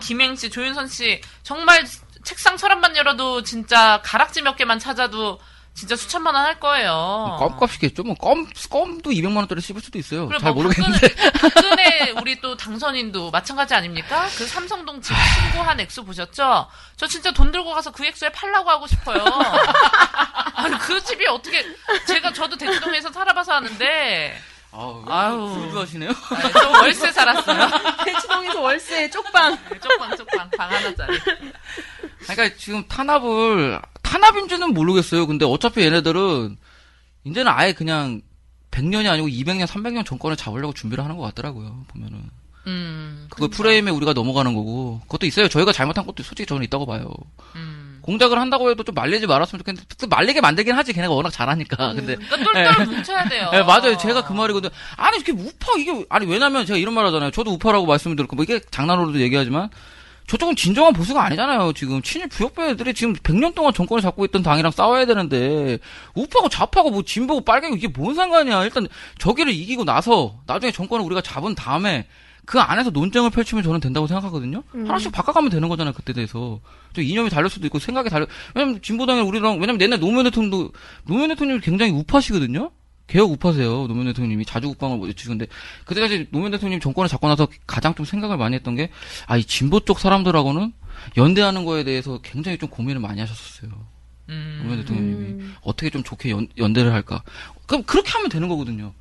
[0.00, 1.84] 김행 씨, 조윤선 씨 정말
[2.22, 5.38] 책상 서랍만 열어도 진짜 가락지 몇 개만 찾아도
[5.74, 7.36] 진짜 수천만 원 할 거예요.
[7.40, 8.04] 껌값이겠죠.
[8.04, 10.28] 뭐, 껌, 껌도 200만 원짜리 씹을 수도 있어요.
[10.28, 11.14] 그리고 잘뭐 모르겠는데.
[11.14, 14.28] 박근혜, 박근혜 우리 또 당선인도 마찬가지 아닙니까?
[14.36, 16.68] 그 삼성동 집 신고한 액수 보셨죠?
[16.96, 19.24] 저 진짜 돈 들고 가서 그 액수에 팔라고 하고 싶어요.
[20.54, 21.64] 아니 그 집이 어떻게
[22.06, 24.38] 제가 저도 대치동에서 살아봐서 아는데
[24.70, 25.54] 아우.
[25.54, 26.10] 술 좋아하시네요?
[26.30, 27.68] 아니, 저 월세 살았어요.
[28.04, 29.58] 대치동에서 월세 쪽방.
[29.82, 31.18] 쪽방 쪽방 방 하나짜리.
[32.26, 33.80] 그러니까 지금 탄압을,
[34.14, 35.26] 탄압인지는 모르겠어요.
[35.26, 36.56] 근데 어차피 얘네들은,
[37.24, 38.22] 이제는 아예 그냥,
[38.70, 42.22] 100년이 아니고 200년, 300년 정권을 잡으려고 준비를 하는 것 같더라고요, 보면은.
[42.66, 45.48] 음, 그거 프레임에 우리가 넘어가는 거고, 그것도 있어요.
[45.48, 47.12] 저희가 잘못한 것도 솔직히 저는 있다고 봐요.
[47.56, 47.98] 음.
[48.02, 51.94] 공작을 한다고 해도 좀 말리지 말았으면 좋겠는데, 또 말리게 만들긴 하지, 걔네가 워낙 잘하니까.
[51.94, 53.48] 근데, 그러니까 똘똘 뭉쳐야 돼요.
[53.50, 53.96] 네, 맞아요.
[53.96, 54.70] 제가 그 말이거든.
[54.96, 57.30] 아니, 이렇게 우파, 이게, 아니, 왜냐면 제가 이런 말 하잖아요.
[57.30, 59.70] 저도 우파라고 말씀을 드렸고, 뭐 이게 장난으로도 얘기하지만,
[60.26, 61.72] 저쪽은 진정한 보수가 아니잖아요.
[61.74, 65.78] 지금 친일 부역배 애들이 지금 100년 동안 정권을 잡고 있던 당이랑 싸워야 되는데,
[66.14, 68.64] 우파고 좌파고 뭐 진보고 빨갱이 이게 뭔 상관이야.
[68.64, 68.86] 일단
[69.18, 72.06] 저기를 이기고 나서, 나중에 정권을 우리가 잡은 다음에,
[72.46, 74.62] 그 안에서 논쟁을 펼치면 저는 된다고 생각하거든요.
[74.72, 75.94] 하나씩 바꿔가면 되는 거잖아요.
[75.94, 76.60] 그때 대해서.
[76.94, 78.26] 저 이념이 다를 수도 있고 생각이 달려.
[78.54, 80.72] 왜냐면 진보당에 우리랑 왜냐면 옛날 노무현 대통령도
[81.06, 82.70] 노무현 대통령이 굉장히 우파시거든요.
[83.06, 83.86] 개혁 우파세요.
[83.86, 85.46] 노무현 대통령이 자주 국방을 못 외치는데
[85.84, 88.90] 그때까지 노무현 대통령이 정권을 잡고 나서 가장 좀 생각을 많이 했던 게
[89.26, 90.72] 아 이 진보 쪽 사람들하고는
[91.16, 93.70] 연대하는 거에 대해서 굉장히 좀 고민을 많이 하셨었어요.
[94.30, 94.56] 음.
[94.62, 97.22] 노무현 대통령님이 어떻게 좀 좋게 연, 연대를 할까?
[97.66, 98.94] 그럼 그렇게 하면 되는 거거든요.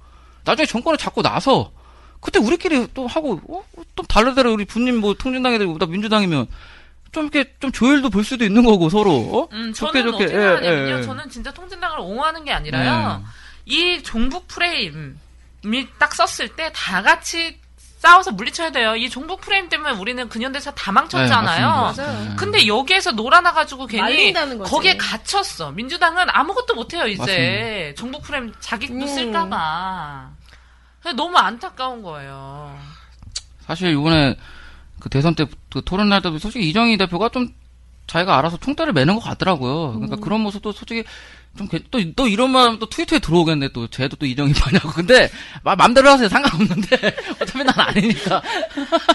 [0.44, 1.72] 나중에 정권을 잡고 나서
[2.20, 3.64] 그때 우리끼리 또 하고 어?
[3.96, 6.48] 또 다르대로 우리 분님 뭐 통진당 애들 보다 민주당이면
[7.14, 9.48] 좀 이렇게 좀 조율도 볼 수도 있는 거고 서로 어?
[9.54, 10.94] 음, 좋게 저는 좋게 어떻게 예, 하냐면요.
[10.96, 11.04] 예, 예.
[11.04, 13.24] 저는 진짜 통진당을 옹호하는 게 아니라요.
[13.66, 18.98] 이 종북 프레임이 딱 썼을 때 다 같이 싸워서 물리쳐야 돼요.
[18.98, 21.94] 이 종북 프레임 때문에 우리는 근현대사 다 망쳤잖아요.
[21.96, 22.04] 네.
[22.04, 22.36] 맞아요.
[22.36, 24.34] 근데 여기에서 놀아나가지고 괜히.
[24.66, 25.72] 거기에 갇혔어.
[25.72, 28.02] 민주당은 아무것도 못해요 이제 맞습니다.
[28.02, 29.08] 종북 프레임 자기도 음.
[29.08, 30.30] 쓸까봐.
[31.16, 32.78] 너무 안타까운 거예요.
[33.66, 34.36] 사실 이번에
[35.00, 37.48] 그 대선 때 그 토론 날 때도 솔직히 이정희 대표가 좀
[38.08, 39.94] 자기가 알아서 총대를 매는 것 같더라고요.
[39.94, 41.04] 그러니까 그런 모습도 솔직히
[41.58, 44.90] 좀또또 이런 말하면 또 트위터에 들어오겠네 또 쟤도 또 이정희 파냐고.
[44.90, 45.30] 근데
[45.64, 48.42] 마, 맘대로 하세요 상관없는데 어차피 난 아니니까.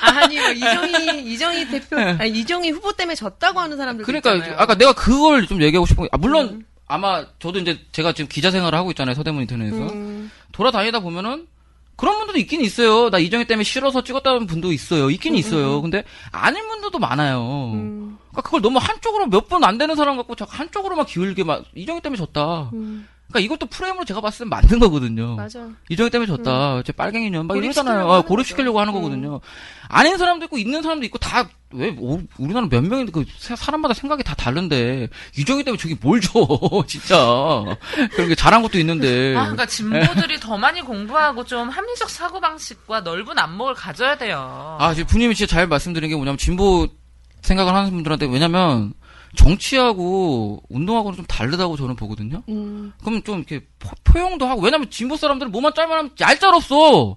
[0.01, 4.57] 아니 뭐 이정희 이정희 대표 아니 이정희 후보 때문에 졌다고 하는 사람들 그러니까 있잖아요.
[4.59, 8.51] 아까 내가 그걸 좀 얘기하고 싶은 게 아, 물론 아마 저도 이제 제가 지금 기자
[8.51, 10.31] 생활을 하고 있잖아요 서대문 인터넷에서 음.
[10.53, 11.47] 돌아다니다 보면은
[11.97, 13.11] 그런 분들도 있긴 있어요.
[13.11, 15.11] 나 이정희 때문에 싫어서 찍었다는 분도 있어요.
[15.11, 15.83] 있긴 있어요.
[15.83, 18.17] 근데 아닌 분들도 많아요.
[18.39, 18.43] 음.
[18.43, 22.71] 그러니까 그걸 너무 한쪽으로 몇분안 되는 사람 갖고 자꾸 한쪽으로만 기울게 막 이정희 때문에 졌다.
[22.73, 23.09] 음.
[23.29, 25.37] 그러니까 이것도 프레임으로 제가 봤을 때 만든 거거든요.
[25.37, 25.69] 맞아.
[25.91, 26.83] 이정희 때문에 졌다.
[26.85, 28.07] 쟤 빨갱이년 막 이러잖아요.
[28.07, 28.81] 어, 하는 고립시키려고.
[28.81, 29.41] 하는 거거든요.
[29.91, 31.95] 아닌 사람도 있고 있는 사람도 있고 다 왜
[32.39, 36.33] 우리나라 몇 명인데 그 사- 사람마다 생각이 다 다른데 이정희 때문에 저기 뭘 줘?
[36.89, 37.17] 진짜
[38.13, 39.37] 그런 게 잘한 것도 있는데.
[39.37, 44.79] 아, 그러니까 진보들이 더 많이 공부하고 좀 합리적 사고 방식과 넓은 안목을 가져야 돼요.
[44.81, 46.89] 아, 지금 부님이 진짜 잘 말씀드린 게 뭐냐면 진보
[47.43, 48.93] 생각을 하는 분들한테 왜냐면
[49.37, 52.43] 정치하고 운동하고는 좀 다르다고 저는 보거든요.
[52.49, 52.93] 음.
[53.05, 57.17] 그럼 좀 이렇게 포, 용도 하고 왜냐면 진보 사람들은 뭐만 짤만 하면 얄짤 없어.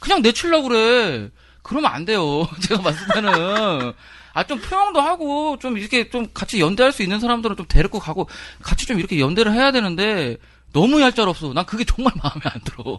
[0.00, 1.30] 그냥 내치려고 그래.
[1.62, 2.46] 그러면 안 돼요.
[2.68, 3.92] 제가 봤을 때는
[4.34, 8.28] 아좀 포용도 하고 좀 이렇게 좀 같이 연대할 수 있는 사람들은 좀 데리고 가고
[8.62, 10.38] 같이 좀 이렇게 연대를 해야 되는데
[10.72, 11.52] 너무 얄짤 없어.
[11.52, 12.98] 난 그게 정말 마음에 안 들어.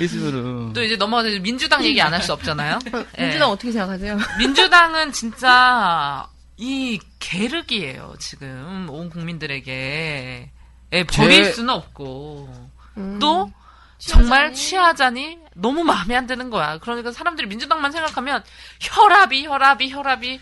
[0.00, 2.78] 있으면은 또 이제 넘어가서 민주당 얘기 안 할 수 없잖아요.
[3.18, 3.22] 예.
[3.22, 4.18] 민주당 어떻게 생각하세요?
[4.38, 8.14] 민주당은 진짜 이 계륵이에요.
[8.18, 10.50] 지금 온 국민들에게
[10.94, 13.18] 예, 버릴 제- 수는 없고 음.
[13.18, 13.50] 또
[13.98, 16.78] 정말 취하자니 너무 마음에 안 드는 거야.
[16.78, 18.42] 그러니까 사람들이 민주당만 생각하면
[18.80, 20.40] 혈압이 혈압이 혈압이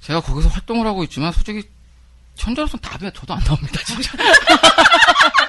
[0.00, 1.62] 제가 거기서 활동을 하고 있지만 솔직히
[2.36, 4.12] 현재로서는 답이 저도 안 나옵니다 진짜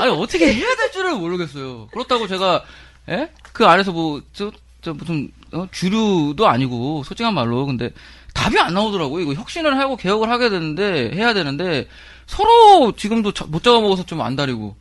[0.00, 2.64] 아니 어떻게 해야 될 줄을 모르겠어요 그렇다고 제가
[3.08, 3.30] 예?
[3.52, 4.50] 그 안에서 뭐저
[4.82, 7.90] 저 무슨 어, 주류도 아니고 솔직한 말로 근데
[8.34, 9.22] 답이 안 나오더라고요.
[9.22, 11.86] 이거 혁신을 하고 개혁을 하게 되는데 해야 되는데
[12.26, 14.74] 서로 지금도 자- 못 잡아먹어서 좀 안달이고.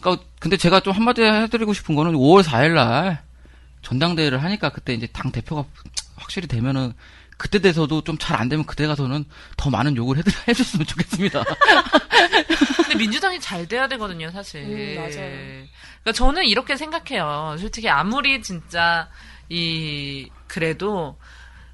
[0.00, 3.22] 그러니까 근데 제가 좀 한마디 해드리고 싶은 거는 5월 4일 날
[3.82, 5.64] 전당대회를 하니까 그때 이제 당 대표가
[6.16, 6.92] 확실히 되면은
[7.38, 9.24] 그때 돼서도 좀 잘 안 되면 그때 가서는
[9.56, 11.42] 더 많은 욕을 해드, 해줬으면 좋겠습니다.
[12.76, 14.62] 근데 민주당이 잘 돼야 되거든요, 사실.
[14.62, 15.66] 음, 맞아요.
[16.02, 17.56] 그러니까 저는 이렇게 생각해요.
[17.58, 19.08] 솔직히 아무리 진짜
[19.48, 21.16] 이 그래도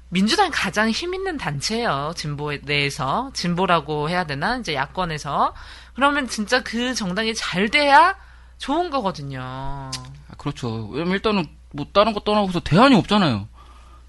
[0.09, 2.13] 민주당이 가장 힘 있는 단체예요.
[2.15, 5.53] 진보에 대해서 진보라고 해야 되나 이제 야권에서
[5.95, 8.15] 그러면 진짜 그 정당이 잘 돼야
[8.57, 9.41] 좋은 거거든요.
[9.41, 9.91] 아,
[10.37, 10.87] 그렇죠.
[10.87, 13.47] 왜냐면 일단은 뭐 다른 거 떠나고서 대안이 없잖아요.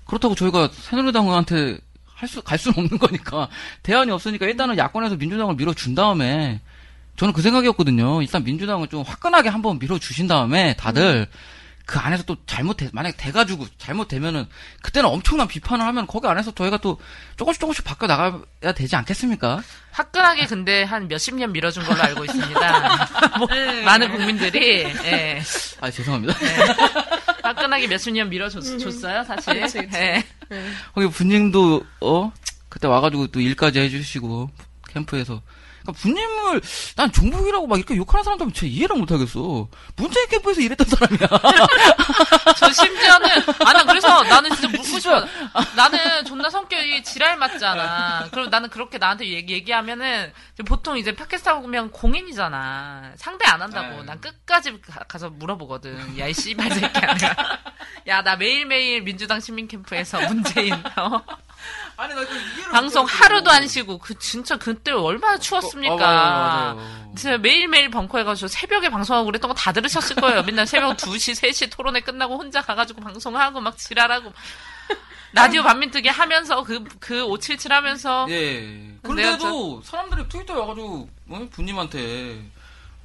[0.07, 1.79] 그렇다고 저희가 새누리당한테
[2.17, 3.49] 할 수, 갈 수는 없는 거니까.
[3.83, 6.61] 대안이 없으니까 일단은 야권에서 민주당을 밀어준 다음에
[7.17, 8.23] 저는 그 생각이었거든요.
[8.23, 11.27] 일단 민주당을 좀 화끈하게 한번 밀어주신 다음에 다들
[11.85, 14.47] 그 안에서 또 잘못돼, 만약에 돼가지고 잘못되면은
[14.83, 16.99] 그때는 엄청난 비판을 하면 거기 안에서 저희가 또
[17.37, 19.63] 조금씩 조금씩 바꿔 나가야 되지 않겠습니까?
[19.93, 23.09] 화끈하게 근데 한 몇십 년 밀어준 걸로 알고 있습니다.
[23.39, 23.49] 뭐,
[23.85, 25.41] 많은 국민들이 예.
[25.81, 26.35] 아, 죄송합니다.
[27.47, 29.61] 화끈하게 몇십 년 밀어줬어요, 사실.
[29.61, 29.97] 그치, 그치.
[29.97, 30.25] 예.
[30.95, 32.33] 거기 분님도 어
[32.69, 34.51] 그때 와가지고 또 일까지 해주시고
[34.89, 35.43] 캠프에서
[35.87, 36.61] 그러니까 분님을
[36.97, 41.29] 난 종북이라고 막 이렇게 욕하는 사람들은 진짜 이해를 못하겠어 문재인 캠프에서 일했던 사람이야
[42.57, 43.29] 저 심지어는
[43.65, 45.25] 아나 그래서 나는 진짜 묻고 싶어.
[45.77, 48.29] 나는 존나 성격이 지랄 맞잖아.
[48.31, 50.33] 그럼 나는 그렇게 나한테 얘기 얘기하면은
[50.67, 53.13] 보통 이제 팟캐스트 하고 보면 공인이잖아.
[53.17, 53.99] 상대 안 한다고.
[54.01, 54.03] 네.
[54.05, 56.19] 난 끝까지 가, 가서 물어보거든.
[56.19, 57.17] 야 이 씨발 새끼야.
[58.09, 61.23] 야 나 매일매일 민주당 시민 캠프에서 문재인 어?
[61.99, 65.95] 아니 나 이해를 방송 하루도 안 쉬고 그 진짜 그때 얼마나 추웠습니까?
[65.95, 67.13] 어, 맞아요, 맞아요.
[67.17, 70.43] 진짜 매일매일 벙커해가지고 새벽에 방송하고 그랬던 거 다 들으셨을 거예요.
[70.43, 74.33] 맨날 새벽 2시, 3시 토론회 끝나고 혼자 가가지고 방송하고 막 지랄하고.
[75.33, 78.27] 라디오 반민특위 하면서 그, 그 577 하면서.
[78.31, 81.49] 예 그런데도 사람들이 트위터에 와가지고 어?
[81.51, 82.43] 분님한테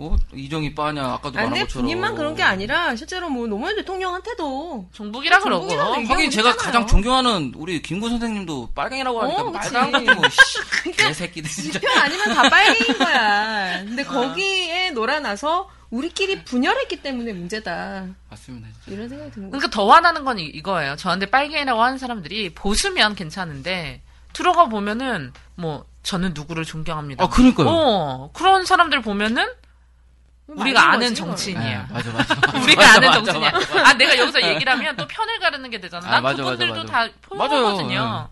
[0.04, 3.76] 어 이정희 빠냐 아까도 아, 말한 근데 것처럼 본인만 그런 게 아니라 실제로 뭐 노무현
[3.76, 5.68] 대통령한테도 종북이라 그러고.
[5.68, 6.56] 종북이라고 얘기- 하긴 제가 얘기하잖아요.
[6.66, 9.72] 가장 존경하는 우리 김구 선생님도 빨갱이라고 하니까 어, 그치.
[9.72, 13.84] 빨강 같은 거 씨, 개새끼들 진짜 편 아니면 다 빨갱인 거야.
[13.86, 18.08] 근데 거기에 놀아나서 우리끼리 분열했기 때문에 문제다.
[18.30, 18.92] 맞습니다 진짜.
[18.96, 19.60] 이런 생각이 드는 거야.
[19.60, 20.96] 그러니까 더 화나는 건 이- 이거예요.
[20.96, 24.02] 저한테 빨갱이라고 하는 사람들이 보수면 괜찮은데
[24.34, 27.24] 들어가 보면은 뭐 저는 누구를 존경합니다.
[27.24, 29.46] 아 그러니까요 어, 그런 사람들 보면은
[30.56, 31.80] 우리가 아는 거지, 정치인이에요.
[31.88, 32.58] 네, 맞아 맞아 맞아.
[32.64, 33.90] 우리가 맞아, 아는 맞아.
[33.90, 36.08] 아, 내가 여기서 얘기를 하면 또 편을 가르는 게 되잖아.
[36.08, 37.12] 아, 난 맞아, 그분들도 맞아, 다 맞아.
[37.22, 38.30] 포용하거든요.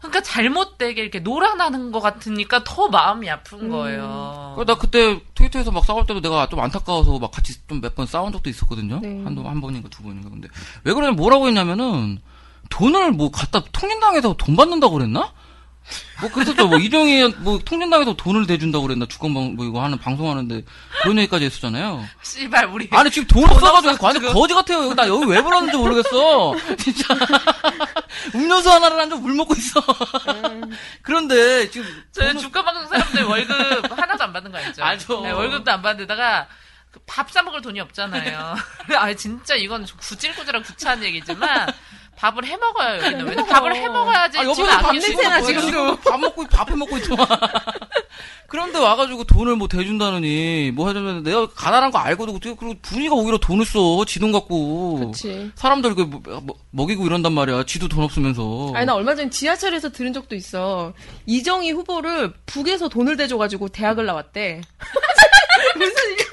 [0.00, 3.70] 그러니까 잘못되게 이렇게 놀아나는 것 같으니까 더 마음이 아픈 음.
[3.70, 4.62] 거예요.
[4.66, 8.30] 나 그때 트위터에서 막 싸울 때도 내가 좀 안타까워서 막 같이 좀 몇 번 싸운
[8.30, 9.00] 적도 있었거든요.
[9.00, 9.08] 네.
[9.24, 10.28] 한, 한 번인가 두 번인가.
[10.28, 10.48] 근데
[10.84, 12.18] 왜 그러냐, 뭐라고 했냐면은
[12.68, 15.32] 돈을 뭐 갖다 통진당에서 돈 받는다고 그랬나?
[16.20, 16.66] 뭐 그랬었죠.
[16.68, 19.04] 뭐 이정희 뭐 통진당에서 돈을 대준다고 그랬나?
[19.06, 20.62] 주권방 뭐 이거 하는 방송하는데
[21.02, 22.04] 그런 얘기까지 했었잖아요.
[22.22, 22.88] 씨발, 우리.
[22.92, 24.94] 아니 지금 돈 없어가지고 완전 거지 같아요.
[24.94, 26.54] 나 여기 왜 불렀는지 모르겠어.
[26.78, 27.14] 진짜
[28.34, 29.80] 음료수 하나를 한 잔 물 먹고 있어.
[31.02, 34.82] 그런데 지금 저희 돈을- 주가방송 사람들 월급 하나도 안 받는 거 알죠?
[34.84, 35.20] 알죠.
[35.22, 36.46] 네, 월급도 안 받는데다가
[37.06, 38.54] 밥 사 먹을 돈이 없잖아요.
[38.96, 41.66] 아 진짜 이건 좀 구질구질한 구차한 얘기지만
[42.16, 43.26] 밥을 해 먹어요 여기는.
[43.28, 44.38] 왜냐 밥을 해 먹어야지.
[44.38, 45.40] 아, 안밥 냄새나.
[45.42, 45.96] 지금도.
[46.00, 47.26] 밥 먹고 밥해 먹고 있더만.
[48.46, 53.36] 그런데 와가지고 돈을 뭐 대준다느니 뭐 해주면 내가 가난한 거 알고도 어떻게 그리고 분이가 오히려
[53.38, 54.04] 돈을 써.
[54.06, 55.10] 지돈 갖고.
[55.10, 55.50] 그치.
[55.56, 57.64] 사람들 그 뭐- 뭐- 먹이고 이런단 말이야.
[57.64, 58.72] 지도 돈 없으면서.
[58.74, 60.92] 아니, 나 얼마 전에 지하철에서 들은 적도 있어.
[61.26, 64.60] 이정희 후보를 북에서 돈을 대줘가지고 대학을 나왔대.
[65.76, 66.24] 무슨 이런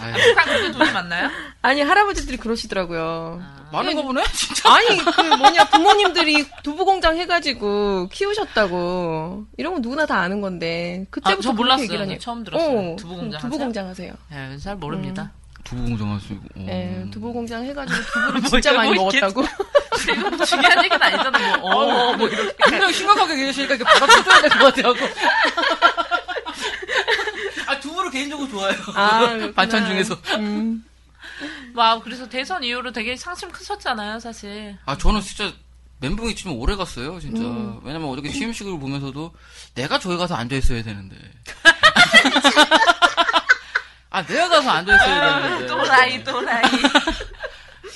[0.00, 1.30] 아유, 북한 그렇게 돈이 많나요?
[1.62, 3.42] 아니, 할아버지들이 그러시더라고요.
[3.74, 4.74] 많은가 보네 진짜.
[4.74, 9.44] 아니, 그 뭐냐, 부모님들이 두부 공장 해가지고 키우셨다고.
[9.56, 11.06] 이런 건 누구나 다 아는 건데.
[11.10, 11.84] 그때부터 아, 몰랐어요.
[11.84, 12.78] 얘기를 하니- 처음 들었어요.
[12.92, 14.12] 어, 두부 공장 두부공장 하세요.
[14.30, 15.32] 네, 잘 모릅니다.
[15.64, 16.34] 두부 공장 하시고.
[16.56, 16.66] 어.
[16.68, 19.42] 예, 두부 공장 해가지고 두부를 진짜 많이 뭐 먹었다고.
[19.98, 21.56] 지금 중요한 얘기는 아니잖아.
[21.58, 22.52] 뭐, 어, 뭐 이렇게.
[22.70, 24.94] 굉장히 심각하게 계시니까 이렇게 받아쳐줘야 될 것 같아요.
[27.66, 28.78] 아 두부를 개인적으로 좋아해요.
[28.94, 29.50] 아.
[29.54, 30.16] 반찬 중에서.
[30.38, 30.84] 음.
[31.74, 34.76] 와, 그래서 대선 이후로 되게 상심 크셨잖아요, 사실.
[34.86, 35.52] 아 저는 진짜
[36.00, 37.80] 멘붕이 치면 오래 갔어요 진짜 음.
[37.82, 39.32] 왜냐면 어저께 취임식을 보면서도
[39.74, 41.16] 내가 저기 가서 앉아 있어야 되는데
[44.10, 46.62] 아 내가 가서 앉아 있어야 되는데 또라이, 또라이.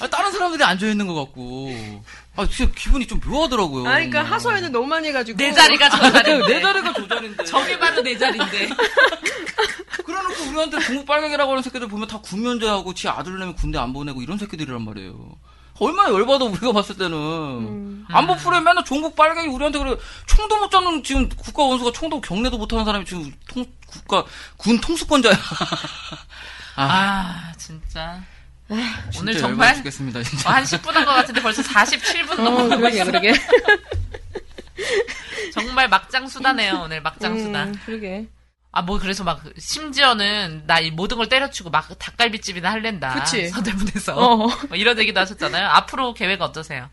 [0.01, 2.05] 아, 다른 사람들이 앉아 있는 것 같고
[2.39, 4.23] 아 진짜 기분이 좀 묘하더라고요 아, 그러니까.
[4.23, 5.37] 하소연을 너무 많이 해가지고.
[5.37, 6.47] 내 자리가 저 자리인데.
[6.47, 8.69] 내 자리가 저 자리인데 저게 바로 내 자리인데.
[10.07, 14.23] 그래놓고 우리한테 중국 빨갱이라고 하는 새끼들 보면 다 군면제하고 지 아들 내면 군대 안 보내고
[14.23, 15.37] 이런 새끼들이란 말이에요
[15.81, 21.03] 얼마나 열받아 우리가 봤을 때는 안보 프로에 맨날 종국 빨갱이 우리한테 그래 총도 못 잡는
[21.03, 24.25] 지금 국가 원수가 총도 경례도 못하는 사람이 지금 통, 국가
[24.57, 25.35] 군 통수권자야.
[26.77, 28.23] 아, 아, 진짜.
[28.69, 30.49] 진짜 오늘 열받아 정말 죽겠습니다 진짜.
[30.49, 33.05] 어, 한 10분 한 것 같은데 벌써 47분 어, 넘어가고 그러게.
[33.05, 33.33] 그러게.
[35.53, 37.65] 정말 막장 수다네요, 오늘 막장 수다.
[37.65, 38.27] 음, 그러게.
[38.71, 43.15] 아, 뭐, 그래서 막, 심지어는, 나 이 모든 걸 때려치고 막 닭갈비집이나 할랜다.
[43.15, 43.49] 그치.
[43.49, 44.15] 서대문에서.
[44.17, 44.37] 어.
[44.37, 45.67] 뭐 이런 얘기도 하셨잖아요.
[45.69, 46.89] 앞으로 계획 어떠세요?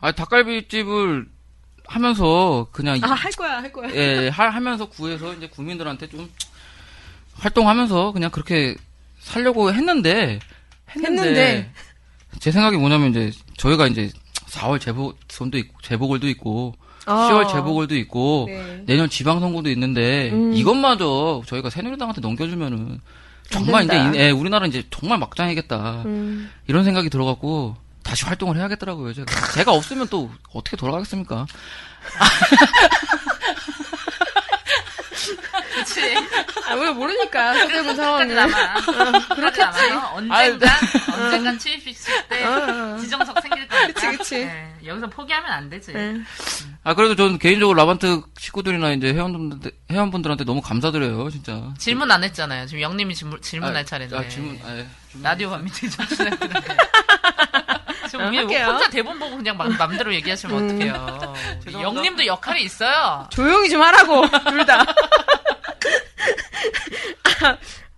[0.00, 1.26] 아 닭갈비집을
[1.86, 3.90] 하면서 그냥 아, 할 거야, 할 거야.
[3.94, 6.30] 예, 하, 하면서 구해서 이제 국민들한테 좀
[7.34, 8.76] 활동하면서 그냥 그렇게
[9.20, 10.38] 살려고 했는데
[10.94, 11.70] 했는데, 했는데.
[12.38, 14.10] 제 생각이 뭐냐면 이제 저희가 이제
[14.48, 16.74] 4월 재보선도 있고 재보궐도 있고
[17.06, 17.28] 아.
[17.30, 18.82] 10월 재보궐도 있고 네.
[18.86, 20.52] 내년 지방선거도 있는데 음.
[20.54, 23.00] 이것마저 저희가 새누리당한테 넘겨주면은
[23.50, 26.50] 정말 이제 예, 우리나라 이제 정말 막장이겠다 음.
[26.66, 31.46] 이런 생각이 들어갖고 다시 활동을 해야겠더라고요 제가 제가 없으면 또 어떻게 돌아가겠습니까?
[35.84, 36.00] 그치.
[36.68, 38.34] 아, 우리가 모르니까, 서대문 상황을.
[38.34, 38.80] 남아.
[39.34, 39.90] 그렇겠지.
[40.14, 42.98] 언젠간, 아, 언젠간 취입식 때 어, 어.
[42.98, 43.86] 지정석 생길 거니까.
[43.92, 44.44] 그치, 그치.
[44.44, 45.92] 네, 여기서 포기하면 안 되지.
[45.92, 46.16] 네.
[46.84, 51.72] 아 그래도 저는 개인적으로 라반트 식구들이나 이제 회원분들 회원분들한테 너무 감사드려요 진짜.
[51.78, 52.66] 질문 안 했잖아요.
[52.66, 54.16] 지금 영님이 질문, 질문할 아, 차례인데.
[54.16, 54.58] 아, 질문.
[54.64, 54.86] 아, 예.
[55.10, 55.22] 질문.
[55.22, 56.60] 라디오 밤미팅 정신했는데.
[58.10, 58.66] 지금 어, 왜 할게요.
[58.66, 60.66] 혼자 대본 보고 그냥 막 맘대로 얘기하시면 음.
[60.66, 61.34] 어떡해요.
[61.82, 63.26] 영님도 역할이 있어요.
[63.30, 64.84] 조용히 좀 하라고, 둘 다.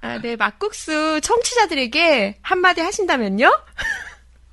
[0.01, 3.51] 아, 네, 막국수 청취자들에게 한마디 하신다면요?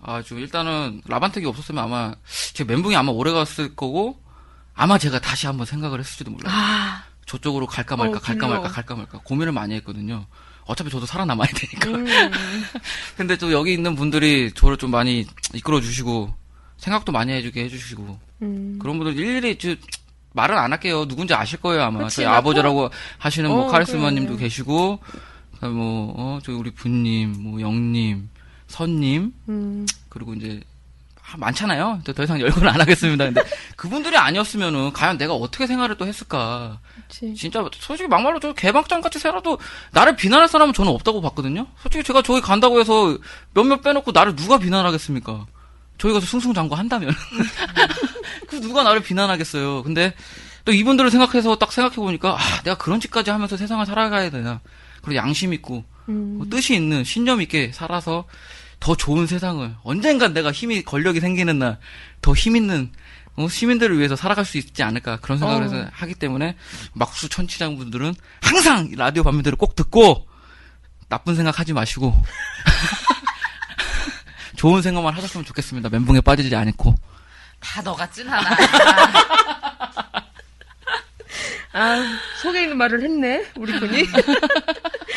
[0.04, 2.16] 아 지금 일단은 라반텍이 없었으면 아마
[2.54, 4.20] 제 멘붕이 아마 오래 갔을 거고
[4.74, 6.54] 아마 제가 다시 한번 생각을 했을지도 몰라요.
[6.56, 8.48] 아, 저쪽으로 갈까 말까 어, 갈까.
[8.48, 10.26] 말까 갈까 말까 고민을 많이 했거든요.
[10.66, 11.90] 어차피 저도 살아남아야 되니까.
[11.90, 12.06] 음.
[13.18, 16.34] 근데 또 여기 있는 분들이 저를 좀 많이 이끌어 주시고
[16.78, 18.80] 생각도 많이 해주게 해주시고 음.
[18.82, 19.76] 그런 분들 일일이 저,
[20.34, 21.06] 말은 안 할게요.
[21.08, 22.00] 누군지 아실 거예요 아마.
[22.04, 24.44] 그치, 저희 나 아버지라고 하시는 뭐 어, 카리스마님도 그래.
[24.46, 25.00] 계시고
[25.56, 28.30] 그다음에 뭐 어, 저희 우리 분님, 뭐 영님,
[28.68, 29.86] 선님 음.
[30.10, 30.62] 그리고 이제
[31.32, 32.02] 아, 많잖아요.
[32.04, 33.26] 더, 더 이상 열거는 안 하겠습니다.
[33.26, 33.42] 근데
[33.78, 36.80] 그분들이 아니었으면은 과연 내가 어떻게 생활을 또 했을까?
[37.08, 37.34] 그치.
[37.36, 39.58] 진짜 솔직히 막말로 저 개막장 같이 살아도
[39.92, 41.68] 나를 비난할 사람은 저는 없다고 봤거든요.
[41.82, 43.18] 솔직히 제가 저기 간다고 해서
[43.54, 45.46] 몇몇 빼놓고 나를 누가 비난하겠습니까?
[45.98, 47.14] 저희 가서 승승장구 한다면
[48.52, 49.84] 그 누가 나를 비난하겠어요.
[49.84, 50.14] 근데
[50.66, 54.60] 또 이분들을 생각해서 딱 생각해 보니까 아 내가 그런 짓까지 하면서 세상을 살아가야 되나?
[55.02, 56.36] 그리고 양심 있고 음.
[56.38, 58.26] 뭐 뜻이 있는 신념 있게 살아서
[58.82, 61.78] 더 좋은 세상을 언젠간 내가 힘이 권력이 생기는 날
[62.22, 62.92] 더 힘 있는
[63.38, 65.66] 어, 시민들을 위해서 살아갈 수 있지 않을까 그런 생각을 어.
[65.66, 66.58] 해서 하기 때문에
[66.94, 70.28] 막수 천치장 분들은 항상 이 라디오 밤미들을 꼭 듣고
[71.08, 72.14] 나쁜 생각 하지 마시고
[74.58, 75.90] 좋은 생각만 하셨으면 좋겠습니다.
[75.90, 76.96] 멘붕에 빠지지 않고
[77.62, 78.50] 다 너 같진 않아.
[81.74, 81.96] 아,
[82.42, 84.04] 속에 있는 말을 했네, 우리 분이.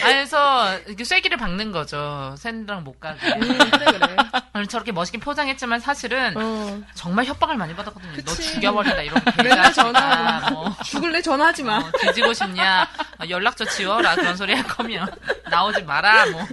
[0.04, 2.36] 아, 그래서 이렇게 쐐기를 박는 거죠.
[2.38, 3.26] 샌드랑 못 가게.
[3.32, 3.40] 음,
[3.70, 4.16] 그래, 그래.
[4.54, 6.80] 오늘 저렇게 멋있게 포장했지만 사실은 어.
[6.94, 8.12] 정말 협박을 많이 받았거든요.
[8.18, 8.52] 너 그치.
[8.54, 9.32] 죽여버린다 이런 거.
[9.42, 10.54] 맨날 전화하고.
[10.54, 11.20] 뭐, 죽을래?
[11.22, 11.78] 전화하지 마.
[11.78, 12.88] 어, 뒤지고 싶냐?
[13.20, 15.08] 어, 연락처 지워라 그런 소리 할 거면
[15.50, 16.46] 나오지 마라 뭐.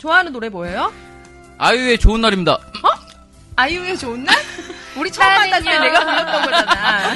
[0.00, 0.90] 좋아하는 노래 뭐예요?
[1.58, 2.58] 아유의 좋은 날입니다.
[3.56, 4.34] 아이유의 좋은 날?
[4.96, 7.10] 우리 처음 만날 때 내가 불렀던 거잖아.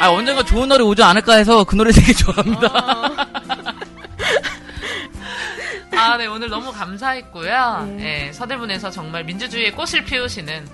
[0.00, 2.68] 아 언젠가 좋은 날이 오지 않을까 해서 그 노래 되게 좋아합니다.
[5.94, 7.96] 아, 네, 오늘 너무 감사했고요.
[8.00, 10.66] 예, 서대문에서 정말 민주주의의 꽃을 피우시는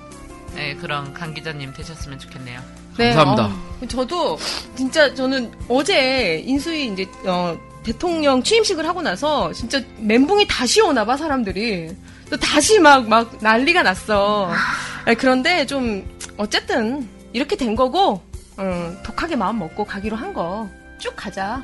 [0.57, 2.61] 예, 그런 강 기자님 되셨으면 좋겠네요.
[2.97, 3.45] 감사합니다.
[3.47, 4.39] 어, 저도
[4.77, 7.59] 진짜 저는 어제 인수위 이제 어,
[7.93, 11.97] 대통령 취임식을 하고 나서 진짜 멘붕이 다시 오나 봐 사람들이
[12.29, 14.51] 또 다시 막막 난리가 났어.
[15.07, 16.05] 아니, 그런데 좀
[16.37, 18.21] 어쨌든 이렇게 된 거고
[18.59, 20.69] 어, 독하게 마음 먹고 가기로 한 거
[20.99, 21.63] 쭉 가자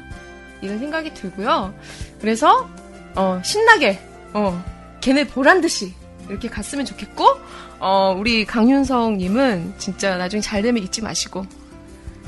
[0.62, 1.75] 이런 생각이 들고요.
[2.20, 2.70] 그래서
[3.16, 3.99] 어, 신나게
[4.33, 4.64] 어,
[5.01, 5.93] 걔네 보란 듯이
[6.31, 7.27] 이렇게 갔으면 좋겠고
[7.81, 11.45] 어, 우리 강윤성님은 진짜 나중에 잘 되면 잊지 마시고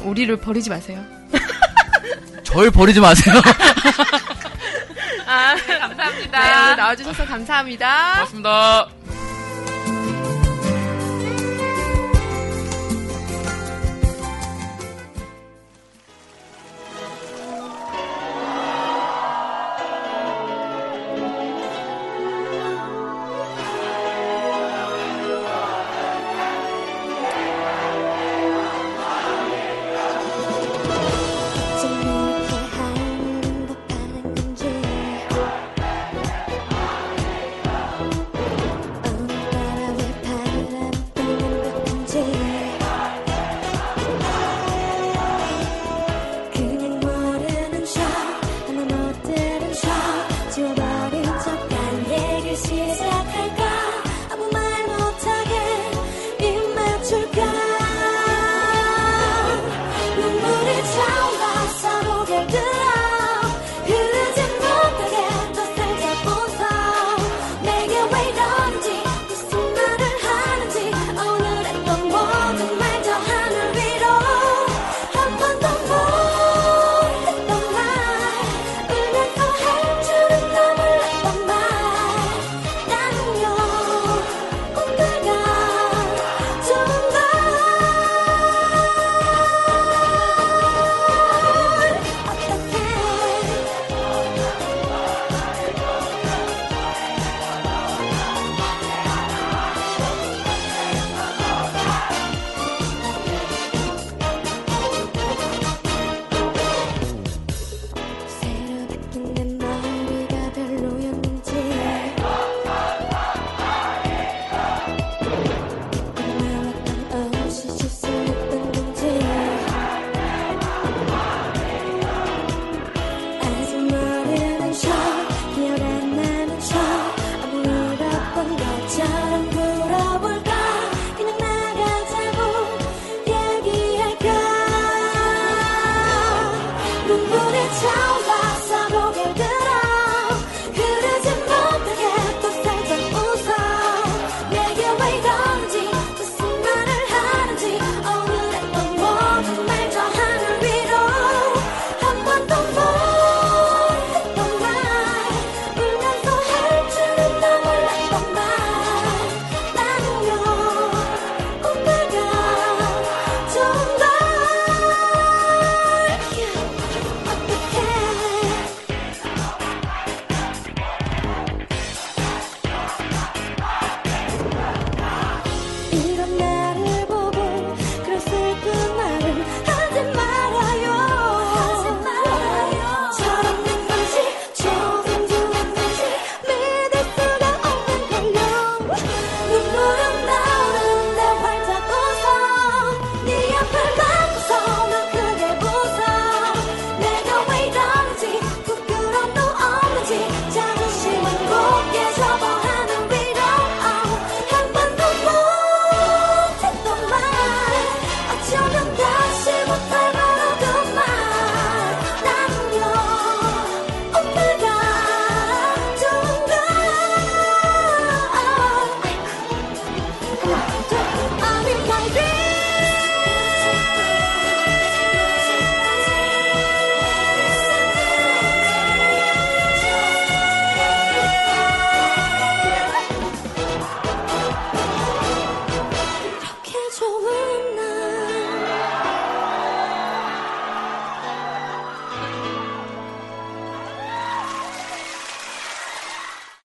[0.02, 1.02] 우리를 버리지 마세요.
[2.46, 3.34] 절 버리지 마세요.
[5.26, 6.40] 아, 감사합니다.
[6.40, 8.12] 네, 오늘 나와주셔서 감사합니다.
[8.14, 8.88] 고맙습니다.